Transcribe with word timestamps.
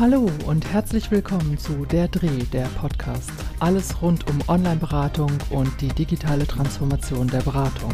Hallo 0.00 0.30
und 0.46 0.64
herzlich 0.72 1.10
willkommen 1.10 1.58
zu 1.58 1.84
Der 1.84 2.08
Dreh, 2.08 2.44
der 2.54 2.64
Podcast. 2.68 3.30
Alles 3.58 4.00
rund 4.00 4.26
um 4.30 4.38
Online-Beratung 4.48 5.30
und 5.50 5.78
die 5.82 5.88
digitale 5.88 6.46
Transformation 6.46 7.28
der 7.28 7.42
Beratung. 7.42 7.92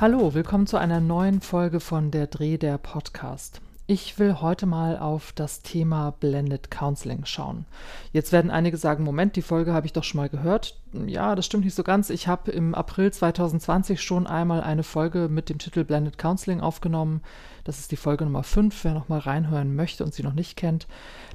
Hallo, 0.00 0.34
willkommen 0.34 0.66
zu 0.66 0.76
einer 0.76 0.98
neuen 0.98 1.40
Folge 1.40 1.78
von 1.78 2.10
Der 2.10 2.26
Dreh, 2.26 2.58
der 2.58 2.78
Podcast. 2.78 3.60
Ich 3.86 4.18
will 4.18 4.40
heute 4.40 4.64
mal 4.64 4.98
auf 4.98 5.32
das 5.32 5.60
Thema 5.60 6.12
Blended 6.12 6.70
Counseling 6.70 7.26
schauen. 7.26 7.66
Jetzt 8.12 8.32
werden 8.32 8.50
einige 8.50 8.78
sagen, 8.78 9.04
Moment, 9.04 9.36
die 9.36 9.42
Folge 9.42 9.74
habe 9.74 9.84
ich 9.84 9.92
doch 9.92 10.04
schon 10.04 10.22
mal 10.22 10.30
gehört. 10.30 10.80
Ja, 11.06 11.34
das 11.34 11.44
stimmt 11.44 11.66
nicht 11.66 11.74
so 11.74 11.82
ganz. 11.82 12.08
Ich 12.08 12.26
habe 12.26 12.50
im 12.50 12.74
April 12.74 13.12
2020 13.12 14.00
schon 14.00 14.26
einmal 14.26 14.62
eine 14.62 14.84
Folge 14.84 15.28
mit 15.28 15.50
dem 15.50 15.58
Titel 15.58 15.84
Blended 15.84 16.16
Counseling 16.16 16.62
aufgenommen. 16.62 17.20
Das 17.64 17.78
ist 17.78 17.92
die 17.92 17.96
Folge 17.96 18.24
Nummer 18.24 18.42
5, 18.42 18.84
wer 18.84 18.94
noch 18.94 19.10
mal 19.10 19.18
reinhören 19.18 19.76
möchte 19.76 20.02
und 20.02 20.14
sie 20.14 20.22
noch 20.22 20.32
nicht 20.32 20.56
kennt. 20.56 20.86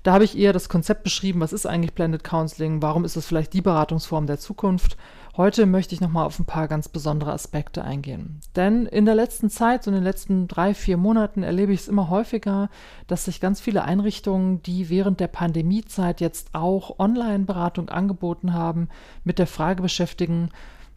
Da 0.02 0.14
habe 0.14 0.24
ich 0.24 0.36
eher 0.36 0.52
das 0.52 0.70
Konzept 0.70 1.04
beschrieben, 1.04 1.42
was 1.42 1.54
ist 1.54 1.68
eigentlich 1.68 1.94
Blended 1.94 2.24
Counseling, 2.24 2.82
warum 2.82 3.06
ist 3.06 3.16
es 3.16 3.28
vielleicht 3.28 3.54
die 3.54 3.62
Beratungsform 3.62 4.26
der 4.26 4.40
Zukunft 4.40 4.98
Heute 5.40 5.66
möchte 5.66 5.96
ich 5.96 6.02
nochmal 6.02 6.26
auf 6.26 6.38
ein 6.38 6.46
paar 6.46 6.68
ganz 6.68 6.90
besondere 6.90 7.32
Aspekte 7.32 7.82
eingehen. 7.82 8.42
Denn 8.58 8.86
in 8.86 9.06
der 9.06 9.16
letzten 9.16 9.50
Zeit, 9.50 9.86
so 9.86 9.90
in 9.90 9.96
den 9.96 10.04
letzten 10.04 10.50
drei, 10.50 10.74
vier 10.74 10.98
Monaten, 10.98 11.44
erlebe 11.44 11.72
ich 11.72 11.80
es 11.80 11.88
immer 11.88 12.10
häufiger, 12.10 12.70
dass 13.08 13.24
sich 13.24 13.40
ganz 13.40 13.62
viele 13.62 13.86
Einrichtungen, 13.86 14.62
die 14.64 14.90
während 14.90 15.22
der 15.22 15.30
Pandemiezeit 15.30 16.20
jetzt 16.20 16.50
auch 16.52 17.00
Online-Beratung 17.00 17.88
angeboten 17.88 18.54
haben, 18.54 18.90
mit 19.24 19.40
der 19.40 19.48
Frage 19.48 19.82
beschäftigen, 19.82 20.50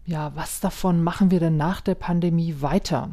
ja, 0.05 0.33
was 0.35 0.59
davon 0.59 1.05
machen 1.05 1.31
wir 1.31 1.39
denn 1.39 1.57
nach 1.57 1.81
der 1.81 1.95
Pandemie 1.95 2.57
weiter? 2.59 3.11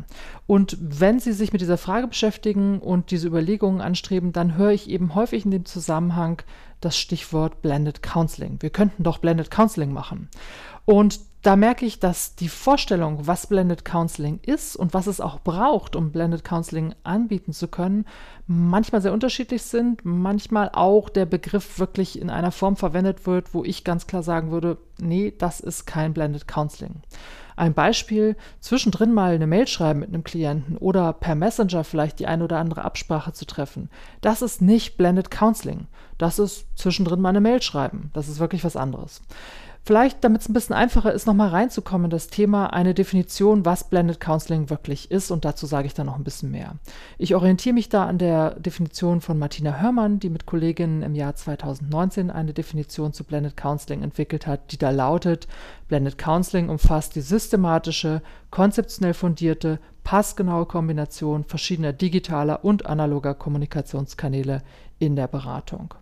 Und 0.48 0.78
wenn 0.82 1.20
Sie 1.20 1.34
sich 1.34 1.54
mit 1.54 1.62
dieser 1.62 1.78
Frage 1.78 2.08
beschäftigen 2.08 2.80
und 2.80 3.12
diese 3.12 3.28
Überlegungen 3.28 3.82
anstreben, 3.82 4.34
dann 4.34 4.56
höre 4.56 4.72
ich 4.72 4.90
eben 4.90 5.14
häufig 5.14 5.46
in 5.46 5.52
dem 5.52 5.66
Zusammenhang 5.66 6.42
das 6.82 6.98
Stichwort 6.98 7.62
Blended 7.62 8.02
Counseling. 8.02 8.58
Wir 8.62 8.72
könnten 8.72 9.04
doch 9.04 9.20
Blended 9.20 9.52
Counseling 9.52 9.92
machen. 9.94 10.30
Und 10.90 11.20
da 11.44 11.56
merke 11.56 11.86
ich, 11.86 12.00
dass 12.00 12.34
die 12.34 12.50
Vorstellung, 12.50 13.28
was 13.28 13.46
Blended 13.46 13.86
Counseling 13.86 14.40
ist 14.42 14.76
und 14.76 14.92
was 14.92 15.06
es 15.06 15.22
auch 15.22 15.40
braucht, 15.40 15.96
um 15.96 16.12
Blended 16.12 16.44
Counseling 16.44 16.96
anbieten 17.04 17.54
zu 17.54 17.68
können, 17.68 18.06
manchmal 18.48 19.00
sehr 19.00 19.14
unterschiedlich 19.14 19.62
sind, 19.62 20.04
manchmal 20.04 20.72
auch 20.74 21.10
der 21.10 21.28
Begriff 21.28 21.78
wirklich 21.78 22.20
in 22.20 22.32
einer 22.32 22.52
Form 22.52 22.76
verwendet 22.76 23.28
wird, 23.28 23.54
wo 23.54 23.64
ich 23.64 23.84
ganz 23.84 24.08
klar 24.08 24.24
sagen 24.24 24.50
würde, 24.50 24.80
nee, 25.00 25.32
das 25.38 25.60
ist 25.60 25.86
kein 25.86 26.16
Blended 26.16 26.48
Counseling. 26.48 27.04
Ein 27.56 27.76
Beispiel, 27.76 28.36
zwischendrin 28.60 29.14
mal 29.14 29.36
eine 29.36 29.46
Mail 29.46 29.68
schreiben 29.68 30.00
mit 30.00 30.10
einem 30.10 30.24
Klienten 30.24 30.76
oder 30.76 31.14
per 31.14 31.36
Messenger 31.36 31.84
vielleicht 31.84 32.18
die 32.18 32.26
eine 32.26 32.46
oder 32.46 32.58
andere 32.58 32.84
Absprache 32.84 33.32
zu 33.34 33.46
treffen. 33.46 33.92
Das 34.22 34.42
ist 34.42 34.64
nicht 34.64 34.98
Blended 34.98 35.30
Counseling. 35.30 35.86
Das 36.18 36.40
ist 36.40 36.66
zwischendrin 36.76 37.22
mal 37.22 37.30
eine 37.30 37.42
Mail 37.42 37.62
schreiben. 37.62 38.10
Das 38.14 38.28
ist 38.28 38.40
wirklich 38.40 38.64
was 38.64 38.76
anderes. 38.76 39.22
Vielleicht, 39.86 40.24
damit 40.24 40.42
es 40.42 40.50
ein 40.50 40.54
bisschen 40.54 40.76
einfacher 40.76 41.14
ist, 41.14 41.26
nochmal 41.26 41.50
reinzukommen 41.50 42.06
in 42.06 42.12
das 42.12 42.28
Thema, 42.28 42.74
eine 42.74 42.94
Definition, 42.94 43.66
was 43.66 43.86
Blended 43.86 44.20
Counseling 44.20 44.70
wirklich 44.70 45.10
ist 45.10 45.32
und 45.32 45.46
dazu 45.46 45.66
sage 45.66 45.88
ich 45.88 45.94
dann 45.94 46.06
noch 46.06 46.18
ein 46.18 46.24
bisschen 46.24 46.52
mehr. 46.52 46.76
Ich 47.18 47.34
orientiere 47.34 47.74
mich 47.74 47.90
da 47.90 48.06
an 48.06 48.20
der 48.20 48.52
Definition 48.60 49.20
von 49.22 49.40
Martina 49.40 49.80
Hörmann, 49.80 50.20
die 50.20 50.30
mit 50.30 50.46
Kolleginnen 50.46 51.02
im 51.02 51.16
Jahr 51.16 51.36
2019 51.36 52.30
eine 52.30 52.54
Definition 52.54 53.14
zu 53.14 53.24
Blended 53.24 53.58
Counseling 53.58 54.04
entwickelt 54.04 54.46
hat, 54.46 54.72
die 54.72 54.78
da 54.78 54.92
lautet, 54.92 55.48
Blended 55.88 56.18
Counseling 56.20 56.70
umfasst 56.70 57.16
die 57.16 57.22
systematische, 57.22 58.22
konzeptionell 58.52 59.16
fundierte, 59.16 59.80
passgenaue 60.04 60.66
Kombination 60.66 61.44
verschiedener 61.44 61.94
digitaler 61.94 62.64
und 62.64 62.86
analoger 62.86 63.34
Kommunikationskanäle 63.34 64.62
in 65.00 65.16
der 65.16 65.28
Beratung. 65.28 65.94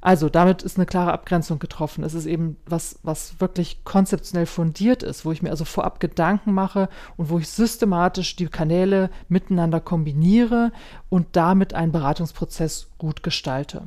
Also 0.00 0.28
damit 0.28 0.62
ist 0.62 0.76
eine 0.76 0.86
klare 0.86 1.12
Abgrenzung 1.12 1.58
getroffen. 1.58 2.04
Es 2.04 2.14
ist 2.14 2.26
eben 2.26 2.56
was, 2.66 2.98
was 3.02 3.40
wirklich 3.40 3.84
konzeptionell 3.84 4.46
fundiert 4.46 5.02
ist, 5.02 5.24
wo 5.24 5.32
ich 5.32 5.42
mir 5.42 5.50
also 5.50 5.64
vorab 5.64 6.00
Gedanken 6.00 6.52
mache 6.52 6.88
und 7.16 7.30
wo 7.30 7.38
ich 7.38 7.48
systematisch 7.48 8.36
die 8.36 8.46
Kanäle 8.46 9.10
miteinander 9.28 9.80
kombiniere 9.80 10.72
und 11.08 11.28
damit 11.32 11.74
einen 11.74 11.92
Beratungsprozess 11.92 12.88
gut 12.98 13.22
gestalte. 13.22 13.86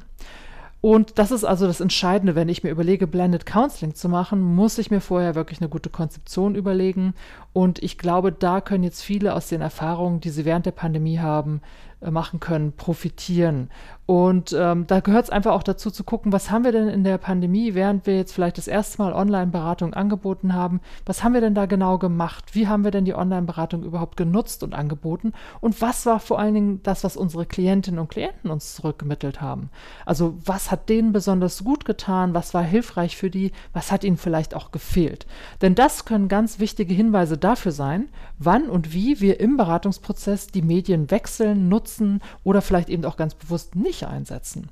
Und 0.82 1.20
das 1.20 1.32
ist 1.32 1.44
also 1.44 1.68
das 1.68 1.82
Entscheidende, 1.82 2.36
wenn 2.36 2.48
ich 2.48 2.64
mir 2.64 2.70
überlege, 2.70 3.06
Blended 3.06 3.46
Counseling 3.46 3.96
zu 3.96 4.08
machen, 4.08 4.42
muss 4.42 4.78
ich 4.78 4.90
mir 4.90 5.02
vorher 5.02 5.36
wirklich 5.36 5.60
eine 5.60 5.68
gute 5.68 5.90
Konzeption 5.90 6.56
überlegen. 6.56 7.16
Und 7.52 7.84
ich 7.84 7.98
glaube, 7.98 8.32
da 8.32 8.62
können 8.62 8.86
jetzt 8.86 9.02
viele 9.02 9.36
aus 9.36 9.50
den 9.50 9.60
Erfahrungen, 9.60 10.22
die 10.22 10.30
sie 10.30 10.46
während 10.46 10.66
der 10.66 10.72
Pandemie 10.72 11.20
haben, 11.20 11.62
machen 12.02 12.40
können, 12.40 12.74
profitieren. 12.74 13.70
Und 14.06 14.56
ähm, 14.58 14.88
da 14.88 15.02
gehört 15.02 15.26
es 15.26 15.30
einfach 15.30 15.52
auch 15.52 15.62
dazu 15.62 15.92
zu 15.92 16.04
gucken, 16.04 16.32
was 16.32 16.50
haben 16.50 16.64
wir 16.64 16.72
denn 16.72 16.88
in 16.88 17.04
der 17.04 17.20
Pandemie, 17.20 17.76
während 17.76 18.08
wir 18.08 18.16
jetzt 18.16 18.34
vielleicht 18.34 18.58
das 18.58 18.68
erste 18.68 19.00
Mal 19.00 19.14
Online-Beratung 19.14 19.94
angeboten 19.94 20.56
haben, 20.56 20.82
was 21.06 21.24
haben 21.24 21.36
wir 21.36 21.42
denn 21.42 21.54
da 21.54 21.68
genau 21.68 22.00
gemacht? 22.00 22.56
Wie 22.56 22.68
haben 22.68 22.84
wir 22.84 22.90
denn 22.90 23.06
die 23.06 23.14
Online-Beratung 23.14 23.84
überhaupt 23.84 24.18
genutzt 24.18 24.64
und 24.64 24.74
angeboten? 24.74 25.34
Und 25.62 25.80
was 25.82 26.08
war 26.08 26.20
vor 26.20 26.40
allen 26.40 26.56
Dingen 26.56 26.80
das, 26.82 27.04
was 27.04 27.18
unsere 27.18 27.46
Klientinnen 27.46 28.00
und 28.00 28.10
Klienten 28.10 28.50
uns 28.50 28.74
zurückgemittelt 28.74 29.42
haben? 29.42 29.70
Also 30.08 30.40
was 30.44 30.72
hat 30.72 30.90
denen 30.90 31.12
besonders 31.12 31.64
gut 31.64 31.86
getan? 31.86 32.34
Was 32.34 32.56
war 32.56 32.64
hilfreich 32.64 33.16
für 33.16 33.30
die? 33.30 33.52
Was 33.74 33.92
hat 33.92 34.04
ihnen 34.04 34.18
vielleicht 34.18 34.56
auch 34.56 34.72
gefehlt? 34.72 35.28
Denn 35.62 35.76
das 35.76 36.06
können 36.06 36.30
ganz 36.30 36.58
wichtige 36.58 36.96
Hinweise 36.96 37.38
dafür 37.38 37.74
sein, 37.74 38.10
wann 38.40 38.70
und 38.70 38.92
wie 38.92 39.22
wir 39.22 39.40
im 39.40 39.56
Beratungsprozess 39.56 40.48
die 40.48 40.64
Medien 40.64 41.12
wechseln, 41.12 41.70
nutzen 41.70 41.89
oder 42.44 42.62
vielleicht 42.62 42.90
eben 42.90 43.06
auch 43.06 43.18
ganz 43.18 43.36
bewusst 43.36 43.76
nicht 43.76 43.90
nicht 43.90 44.06
einsetzen. 44.06 44.70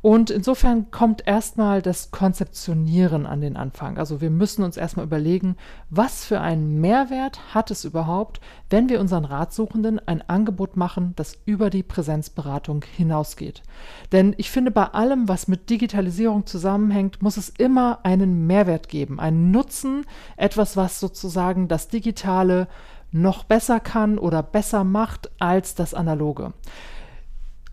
Und 0.00 0.30
insofern 0.30 0.90
kommt 0.90 1.26
erstmal 1.28 1.80
das 1.80 2.10
Konzeptionieren 2.10 3.24
an 3.24 3.40
den 3.40 3.56
Anfang. 3.56 3.98
Also 3.98 4.20
wir 4.20 4.30
müssen 4.30 4.64
uns 4.64 4.76
erstmal 4.76 5.06
überlegen, 5.06 5.56
was 5.90 6.24
für 6.24 6.40
einen 6.40 6.80
Mehrwert 6.80 7.54
hat 7.54 7.70
es 7.70 7.84
überhaupt, 7.84 8.40
wenn 8.68 8.88
wir 8.88 9.00
unseren 9.00 9.24
Ratsuchenden 9.24 10.00
ein 10.06 10.28
Angebot 10.28 10.76
machen, 10.76 11.12
das 11.14 11.38
über 11.44 11.70
die 11.70 11.84
Präsenzberatung 11.84 12.84
hinausgeht. 12.96 13.62
Denn 14.10 14.34
ich 14.38 14.50
finde, 14.50 14.72
bei 14.72 14.86
allem, 14.86 15.28
was 15.28 15.46
mit 15.46 15.70
Digitalisierung 15.70 16.46
zusammenhängt, 16.46 17.22
muss 17.22 17.36
es 17.36 17.48
immer 17.48 18.00
einen 18.02 18.48
Mehrwert 18.48 18.88
geben, 18.88 19.20
einen 19.20 19.52
Nutzen, 19.52 20.04
etwas, 20.36 20.76
was 20.76 20.98
sozusagen 20.98 21.68
das 21.68 21.86
Digitale 21.86 22.66
noch 23.12 23.44
besser 23.44 23.78
kann 23.80 24.18
oder 24.18 24.42
besser 24.42 24.84
macht 24.84 25.30
als 25.38 25.74
das 25.74 25.94
Analoge. 25.94 26.52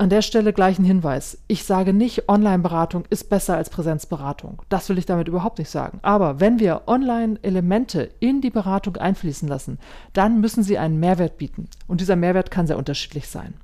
An 0.02 0.10
der 0.10 0.22
Stelle 0.22 0.54
gleich 0.54 0.80
ein 0.80 0.86
Hinweis. 0.86 1.40
Ich 1.48 1.66
sage 1.66 1.92
nicht, 1.92 2.30
Online-Beratung 2.30 3.04
ist 3.10 3.30
besser 3.30 3.58
als 3.58 3.70
Präsenzberatung. 3.70 4.62
Das 4.70 4.88
will 4.88 4.98
ich 4.98 5.06
damit 5.06 5.28
überhaupt 5.28 5.60
nicht 5.60 5.70
sagen. 5.70 6.00
Aber 6.04 6.40
wenn 6.40 6.58
wir 6.60 6.84
Online-Elemente 6.88 8.10
in 8.22 8.40
die 8.40 8.50
Beratung 8.50 8.96
einfließen 8.96 9.50
lassen, 9.50 9.78
dann 10.14 10.40
müssen 10.40 10.64
sie 10.64 10.78
einen 10.78 11.02
Mehrwert 11.02 11.38
bieten. 11.38 11.68
Und 11.86 12.00
dieser 12.00 12.16
Mehrwert 12.16 12.50
kann 12.50 12.66
sehr 12.66 12.78
unterschiedlich 12.78 13.28
sein. 13.28 13.56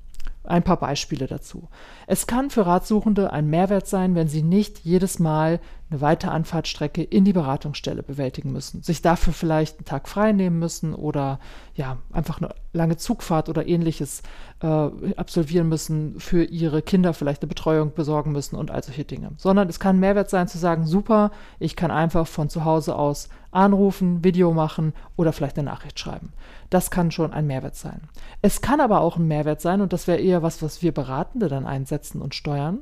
Ein 0.44 0.64
paar 0.64 0.78
Beispiele 0.78 1.26
dazu. 1.26 1.70
Es 2.06 2.28
kann 2.28 2.50
für 2.50 2.66
Ratsuchende 2.66 3.32
ein 3.32 3.50
Mehrwert 3.50 3.88
sein, 3.88 4.14
wenn 4.14 4.28
sie 4.28 4.44
nicht 4.44 4.80
jedes 4.80 5.20
Mal 5.20 5.62
eine 5.90 6.02
weite 6.02 6.32
Anfahrtstrecke 6.32 7.04
in 7.04 7.26
die 7.26 7.34
Beratungsstelle 7.34 8.02
bewältigen 8.02 8.52
müssen, 8.52 8.82
sich 8.82 9.04
dafür 9.04 9.34
vielleicht 9.34 9.78
einen 9.78 9.86
Tag 9.86 10.10
frei 10.10 10.32
nehmen 10.32 10.58
müssen 10.58 10.96
oder 10.96 11.40
ja, 11.76 11.98
einfach 12.12 12.42
eine 12.42 12.56
lange 12.74 12.98
Zugfahrt 12.98 13.50
oder 13.50 13.68
ähnliches 13.68 14.24
äh, 14.62 14.68
absolvieren 15.16 15.70
müssen, 15.70 16.20
für 16.20 16.44
ihre 16.44 16.82
Kinder 16.82 17.14
vielleicht 17.14 17.44
eine 17.44 17.50
Betreuung 17.50 17.94
besorgen 17.94 18.32
müssen 18.32 18.56
und 18.56 18.72
all 18.72 18.84
solche 18.84 19.06
Dinge. 19.06 19.32
Sondern 19.38 19.70
es 19.70 19.80
kann 19.80 20.00
Mehrwert 20.00 20.30
sein 20.30 20.48
zu 20.48 20.58
sagen, 20.58 20.88
super, 20.88 21.32
ich 21.60 21.76
kann 21.76 21.92
einfach 21.92 22.26
von 22.26 22.50
zu 22.50 22.66
Hause 22.66 22.96
aus 22.96 23.30
anrufen, 23.52 24.24
Video 24.24 24.54
machen 24.54 24.94
oder 25.16 25.34
vielleicht 25.34 25.58
eine 25.58 25.70
Nachricht 25.70 26.00
schreiben. 26.00 26.34
Das 26.72 26.90
kann 26.90 27.12
schon 27.12 27.32
ein 27.32 27.48
Mehrwert 27.48 27.76
sein. 27.76 28.02
Es 28.42 28.62
kann 28.62 28.82
aber 28.82 29.02
auch 29.02 29.18
ein 29.18 29.28
Mehrwert 29.28 29.62
sein, 29.62 29.82
und 29.82 29.94
das 29.94 30.08
wäre 30.08 30.20
eher 30.20 30.42
was, 30.42 30.62
was 30.62 30.82
wir 30.82 30.94
Beratende 30.94 31.48
dann 31.48 31.66
einsetzen 31.66 32.22
und 32.22 32.36
steuern, 32.36 32.82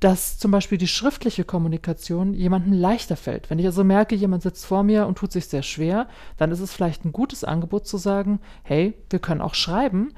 dass 0.00 0.38
zum 0.38 0.50
Beispiel 0.50 0.78
die 0.78 0.88
schriftliche 0.88 1.44
Kommunikation 1.44 2.34
jemandem 2.34 2.72
leichter 2.72 3.16
fällt. 3.16 3.48
Wenn 3.48 3.58
ich 3.58 3.66
also 3.66 3.82
merke, 3.82 4.14
jemand 4.14 4.42
sitzt 4.42 4.66
vor 4.66 4.82
mir 4.82 5.06
und 5.06 5.16
tut 5.16 5.32
sich 5.32 5.46
sehr 5.46 5.62
schwer, 5.62 6.06
dann 6.36 6.50
ist 6.50 6.60
es 6.60 6.72
vielleicht 6.72 7.04
ein 7.04 7.12
gutes 7.12 7.44
Angebot 7.44 7.86
zu 7.86 7.96
sagen, 7.96 8.40
hey, 8.62 8.94
wir 9.10 9.18
können 9.18 9.40
auch 9.40 9.54
schreiben, 9.54 10.12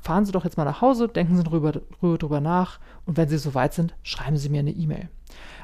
fahren 0.00 0.24
Sie 0.24 0.32
doch 0.32 0.44
jetzt 0.44 0.56
mal 0.56 0.64
nach 0.64 0.80
Hause, 0.80 1.08
denken 1.08 1.36
Sie 1.36 1.42
drüber, 1.42 1.72
drüber 2.00 2.40
nach 2.40 2.78
und 3.06 3.16
wenn 3.16 3.28
Sie 3.28 3.38
soweit 3.38 3.74
sind, 3.74 3.94
schreiben 4.02 4.36
Sie 4.36 4.48
mir 4.48 4.60
eine 4.60 4.70
E-Mail. 4.70 5.08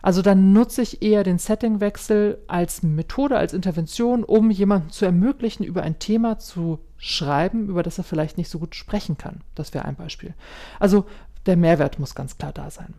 Also 0.02 0.22
dann 0.22 0.52
nutze 0.52 0.82
ich 0.82 1.02
eher 1.02 1.24
den 1.24 1.38
Settingwechsel 1.38 2.38
als 2.48 2.82
Methode, 2.82 3.36
als 3.36 3.52
Intervention, 3.52 4.24
um 4.24 4.50
jemandem 4.50 4.90
zu 4.90 5.04
ermöglichen, 5.04 5.62
über 5.62 5.82
ein 5.82 5.98
Thema 5.98 6.38
zu 6.38 6.80
schreiben, 6.96 7.68
über 7.68 7.82
das 7.82 7.98
er 7.98 8.04
vielleicht 8.04 8.38
nicht 8.38 8.48
so 8.48 8.58
gut 8.58 8.74
sprechen 8.74 9.18
kann. 9.18 9.42
Das 9.54 9.74
wäre 9.74 9.84
ein 9.84 9.96
Beispiel. 9.96 10.34
Also 10.78 11.04
der 11.46 11.56
Mehrwert 11.56 11.98
muss 11.98 12.14
ganz 12.14 12.38
klar 12.38 12.52
da 12.52 12.70
sein. 12.70 12.94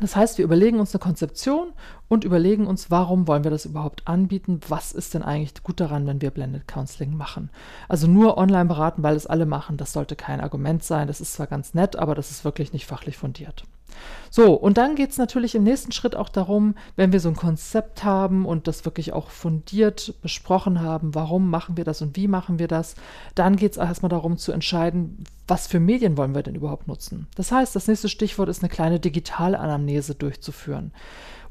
Das 0.00 0.16
heißt, 0.16 0.38
wir 0.38 0.44
überlegen 0.44 0.80
uns 0.80 0.92
eine 0.92 1.00
Konzeption 1.00 1.72
und 2.08 2.24
überlegen 2.24 2.66
uns, 2.66 2.90
warum 2.90 3.28
wollen 3.28 3.44
wir 3.44 3.50
das 3.50 3.64
überhaupt 3.64 4.08
anbieten? 4.08 4.60
Was 4.68 4.92
ist 4.92 5.14
denn 5.14 5.22
eigentlich 5.22 5.62
gut 5.62 5.78
daran, 5.80 6.06
wenn 6.06 6.20
wir 6.20 6.30
Blended 6.30 6.66
Counseling 6.66 7.16
machen? 7.16 7.50
Also 7.88 8.08
nur 8.08 8.36
online 8.36 8.66
beraten, 8.66 9.02
weil 9.02 9.14
es 9.14 9.26
alle 9.26 9.46
machen, 9.46 9.76
das 9.76 9.92
sollte 9.92 10.16
kein 10.16 10.40
Argument 10.40 10.82
sein. 10.82 11.06
Das 11.06 11.20
ist 11.20 11.34
zwar 11.34 11.46
ganz 11.46 11.74
nett, 11.74 11.96
aber 11.96 12.14
das 12.14 12.30
ist 12.30 12.44
wirklich 12.44 12.72
nicht 12.72 12.86
fachlich 12.86 13.16
fundiert. 13.16 13.64
So, 14.30 14.54
und 14.54 14.78
dann 14.78 14.96
geht 14.96 15.10
es 15.10 15.18
natürlich 15.18 15.54
im 15.54 15.62
nächsten 15.62 15.92
Schritt 15.92 16.16
auch 16.16 16.28
darum, 16.28 16.74
wenn 16.96 17.12
wir 17.12 17.20
so 17.20 17.28
ein 17.28 17.36
Konzept 17.36 18.02
haben 18.02 18.46
und 18.46 18.66
das 18.66 18.84
wirklich 18.84 19.12
auch 19.12 19.30
fundiert 19.30 20.14
besprochen 20.22 20.80
haben, 20.80 21.14
warum 21.14 21.50
machen 21.50 21.76
wir 21.76 21.84
das 21.84 22.02
und 22.02 22.16
wie 22.16 22.26
machen 22.26 22.58
wir 22.58 22.66
das, 22.66 22.96
dann 23.36 23.54
geht 23.54 23.72
es 23.72 23.78
erstmal 23.78 24.08
darum 24.08 24.36
zu 24.36 24.50
entscheiden, 24.50 25.22
was 25.46 25.68
für 25.68 25.78
Medien 25.78 26.16
wollen 26.16 26.34
wir 26.34 26.42
denn 26.42 26.56
überhaupt 26.56 26.88
nutzen. 26.88 27.28
Das 27.36 27.52
heißt, 27.52 27.76
das 27.76 27.86
nächste 27.86 28.08
Stichwort 28.08 28.48
ist 28.48 28.62
eine 28.62 28.70
kleine 28.70 28.98
Digitalanamnese 28.98 30.16
durchzuführen 30.16 30.92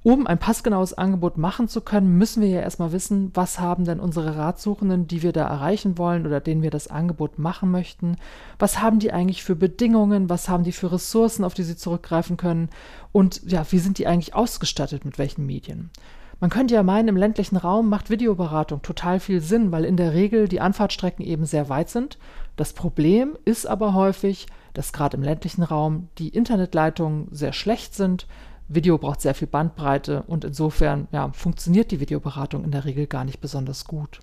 um 0.03 0.27
ein 0.27 0.37
passgenaues 0.37 0.93
Angebot 0.93 1.37
machen 1.37 1.69
zu 1.69 1.79
können, 1.79 2.17
müssen 2.17 2.41
wir 2.41 2.49
ja 2.49 2.59
erstmal 2.59 2.91
wissen, 2.91 3.31
was 3.33 3.59
haben 3.59 3.85
denn 3.85 4.01
unsere 4.01 4.35
Ratsuchenden, 4.35 5.07
die 5.07 5.23
wir 5.23 5.31
da 5.31 5.47
erreichen 5.47 5.97
wollen 5.97 6.25
oder 6.25 6.41
denen 6.41 6.61
wir 6.61 6.71
das 6.71 6.89
Angebot 6.89 7.39
machen 7.39 7.71
möchten, 7.71 8.17
was 8.59 8.81
haben 8.81 8.99
die 8.99 9.13
eigentlich 9.13 9.43
für 9.43 9.55
Bedingungen, 9.55 10.29
was 10.29 10.49
haben 10.49 10.65
die 10.65 10.73
für 10.73 10.91
Ressourcen, 10.91 11.45
auf 11.45 11.53
die 11.53 11.63
sie 11.63 11.77
zurückgreifen 11.77 12.35
können 12.35 12.69
und 13.13 13.41
ja, 13.49 13.65
wie 13.71 13.79
sind 13.79 13.97
die 13.97 14.07
eigentlich 14.07 14.35
ausgestattet 14.35 15.05
mit 15.05 15.17
welchen 15.17 15.45
Medien. 15.45 15.89
Man 16.41 16.49
könnte 16.49 16.73
ja 16.73 16.83
meinen, 16.83 17.07
im 17.07 17.15
ländlichen 17.15 17.55
Raum 17.55 17.87
macht 17.87 18.09
Videoberatung 18.09 18.81
total 18.81 19.21
viel 19.21 19.39
Sinn, 19.39 19.71
weil 19.71 19.85
in 19.85 19.95
der 19.95 20.13
Regel 20.13 20.49
die 20.49 20.59
Anfahrtstrecken 20.59 21.23
eben 21.23 21.45
sehr 21.45 21.69
weit 21.69 21.89
sind. 21.89 22.17
Das 22.57 22.73
Problem 22.73 23.37
ist 23.45 23.65
aber 23.65 23.93
häufig, 23.93 24.47
dass 24.73 24.91
gerade 24.91 25.15
im 25.15 25.23
ländlichen 25.23 25.63
Raum 25.63 26.09
die 26.17 26.27
Internetleitungen 26.27 27.29
sehr 27.31 27.53
schlecht 27.53 27.95
sind, 27.95 28.27
Video 28.67 28.97
braucht 28.97 29.21
sehr 29.21 29.35
viel 29.35 29.47
Bandbreite 29.47 30.23
und 30.23 30.45
insofern 30.45 31.07
ja, 31.11 31.31
funktioniert 31.33 31.91
die 31.91 31.99
Videoberatung 31.99 32.63
in 32.63 32.71
der 32.71 32.85
Regel 32.85 33.07
gar 33.07 33.25
nicht 33.25 33.41
besonders 33.41 33.85
gut. 33.85 34.19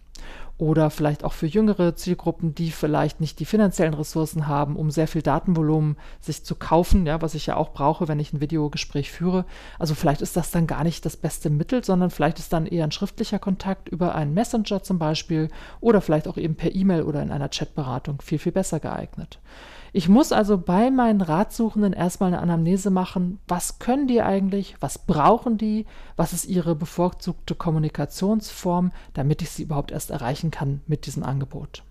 Oder 0.58 0.90
vielleicht 0.90 1.25
auch 1.25 1.32
für 1.32 1.46
jüngere 1.46 1.96
Zielgruppen, 1.96 2.54
die 2.54 2.70
vielleicht 2.70 3.20
nicht 3.20 3.40
die 3.40 3.46
finanziellen 3.46 3.94
Ressourcen 3.94 4.46
haben, 4.46 4.76
um 4.76 4.90
sehr 4.90 5.08
viel 5.08 5.22
Datenvolumen 5.22 5.96
sich 6.20 6.44
zu 6.44 6.54
kaufen, 6.54 7.06
ja, 7.06 7.22
was 7.22 7.34
ich 7.34 7.46
ja 7.46 7.56
auch 7.56 7.72
brauche, 7.72 8.08
wenn 8.08 8.20
ich 8.20 8.34
ein 8.34 8.42
Videogespräch 8.42 9.10
führe. 9.10 9.46
Also 9.78 9.94
vielleicht 9.94 10.20
ist 10.20 10.37
das 10.37 10.50
dann 10.50 10.66
gar 10.66 10.84
nicht 10.84 11.06
das 11.06 11.16
beste 11.16 11.48
Mittel, 11.48 11.82
sondern 11.82 12.10
vielleicht 12.10 12.38
ist 12.38 12.52
dann 12.52 12.66
eher 12.66 12.84
ein 12.84 12.92
schriftlicher 12.92 13.38
Kontakt 13.38 13.88
über 13.88 14.14
einen 14.14 14.34
Messenger 14.34 14.82
zum 14.82 14.98
Beispiel 14.98 15.48
oder 15.81 16.02
vielleicht 16.02 16.28
auch 16.28 16.37
eben 16.37 16.56
per 16.56 16.75
E-Mail 16.75 17.04
oder 17.04 17.22
in 17.22 17.31
einer 17.31 17.48
Chatberatung 17.48 18.20
viel, 18.20 18.38
viel 18.38 18.52
besser 18.52 18.81
geeignet. 18.81 19.38
Ich 19.92 20.08
muss 20.08 20.32
also 20.32 20.58
bei 20.58 20.90
meinen 20.90 21.20
Ratsuchenden 21.20 21.92
erstmal 21.92 22.28
eine 22.28 22.40
Anamnese 22.40 22.90
machen. 22.90 23.40
Was 23.48 23.78
können 23.78 24.06
die 24.06 24.22
eigentlich? 24.22 24.76
Was 24.81 24.98
brauchen 24.98 25.58
die? 25.58 25.87
Was 26.16 26.32
ist 26.32 26.44
ihre 26.44 26.75
bevorzugte 26.75 27.54
Kommunikationsform, 27.54 28.92
damit 29.14 29.42
ich 29.42 29.50
sie 29.50 29.64
überhaupt 29.64 29.90
erst 29.90 30.10
erreichen 30.10 30.50
kann 30.50 30.81
mit 30.87 31.06
diesem 31.06 31.25
Angebot? 31.25 31.82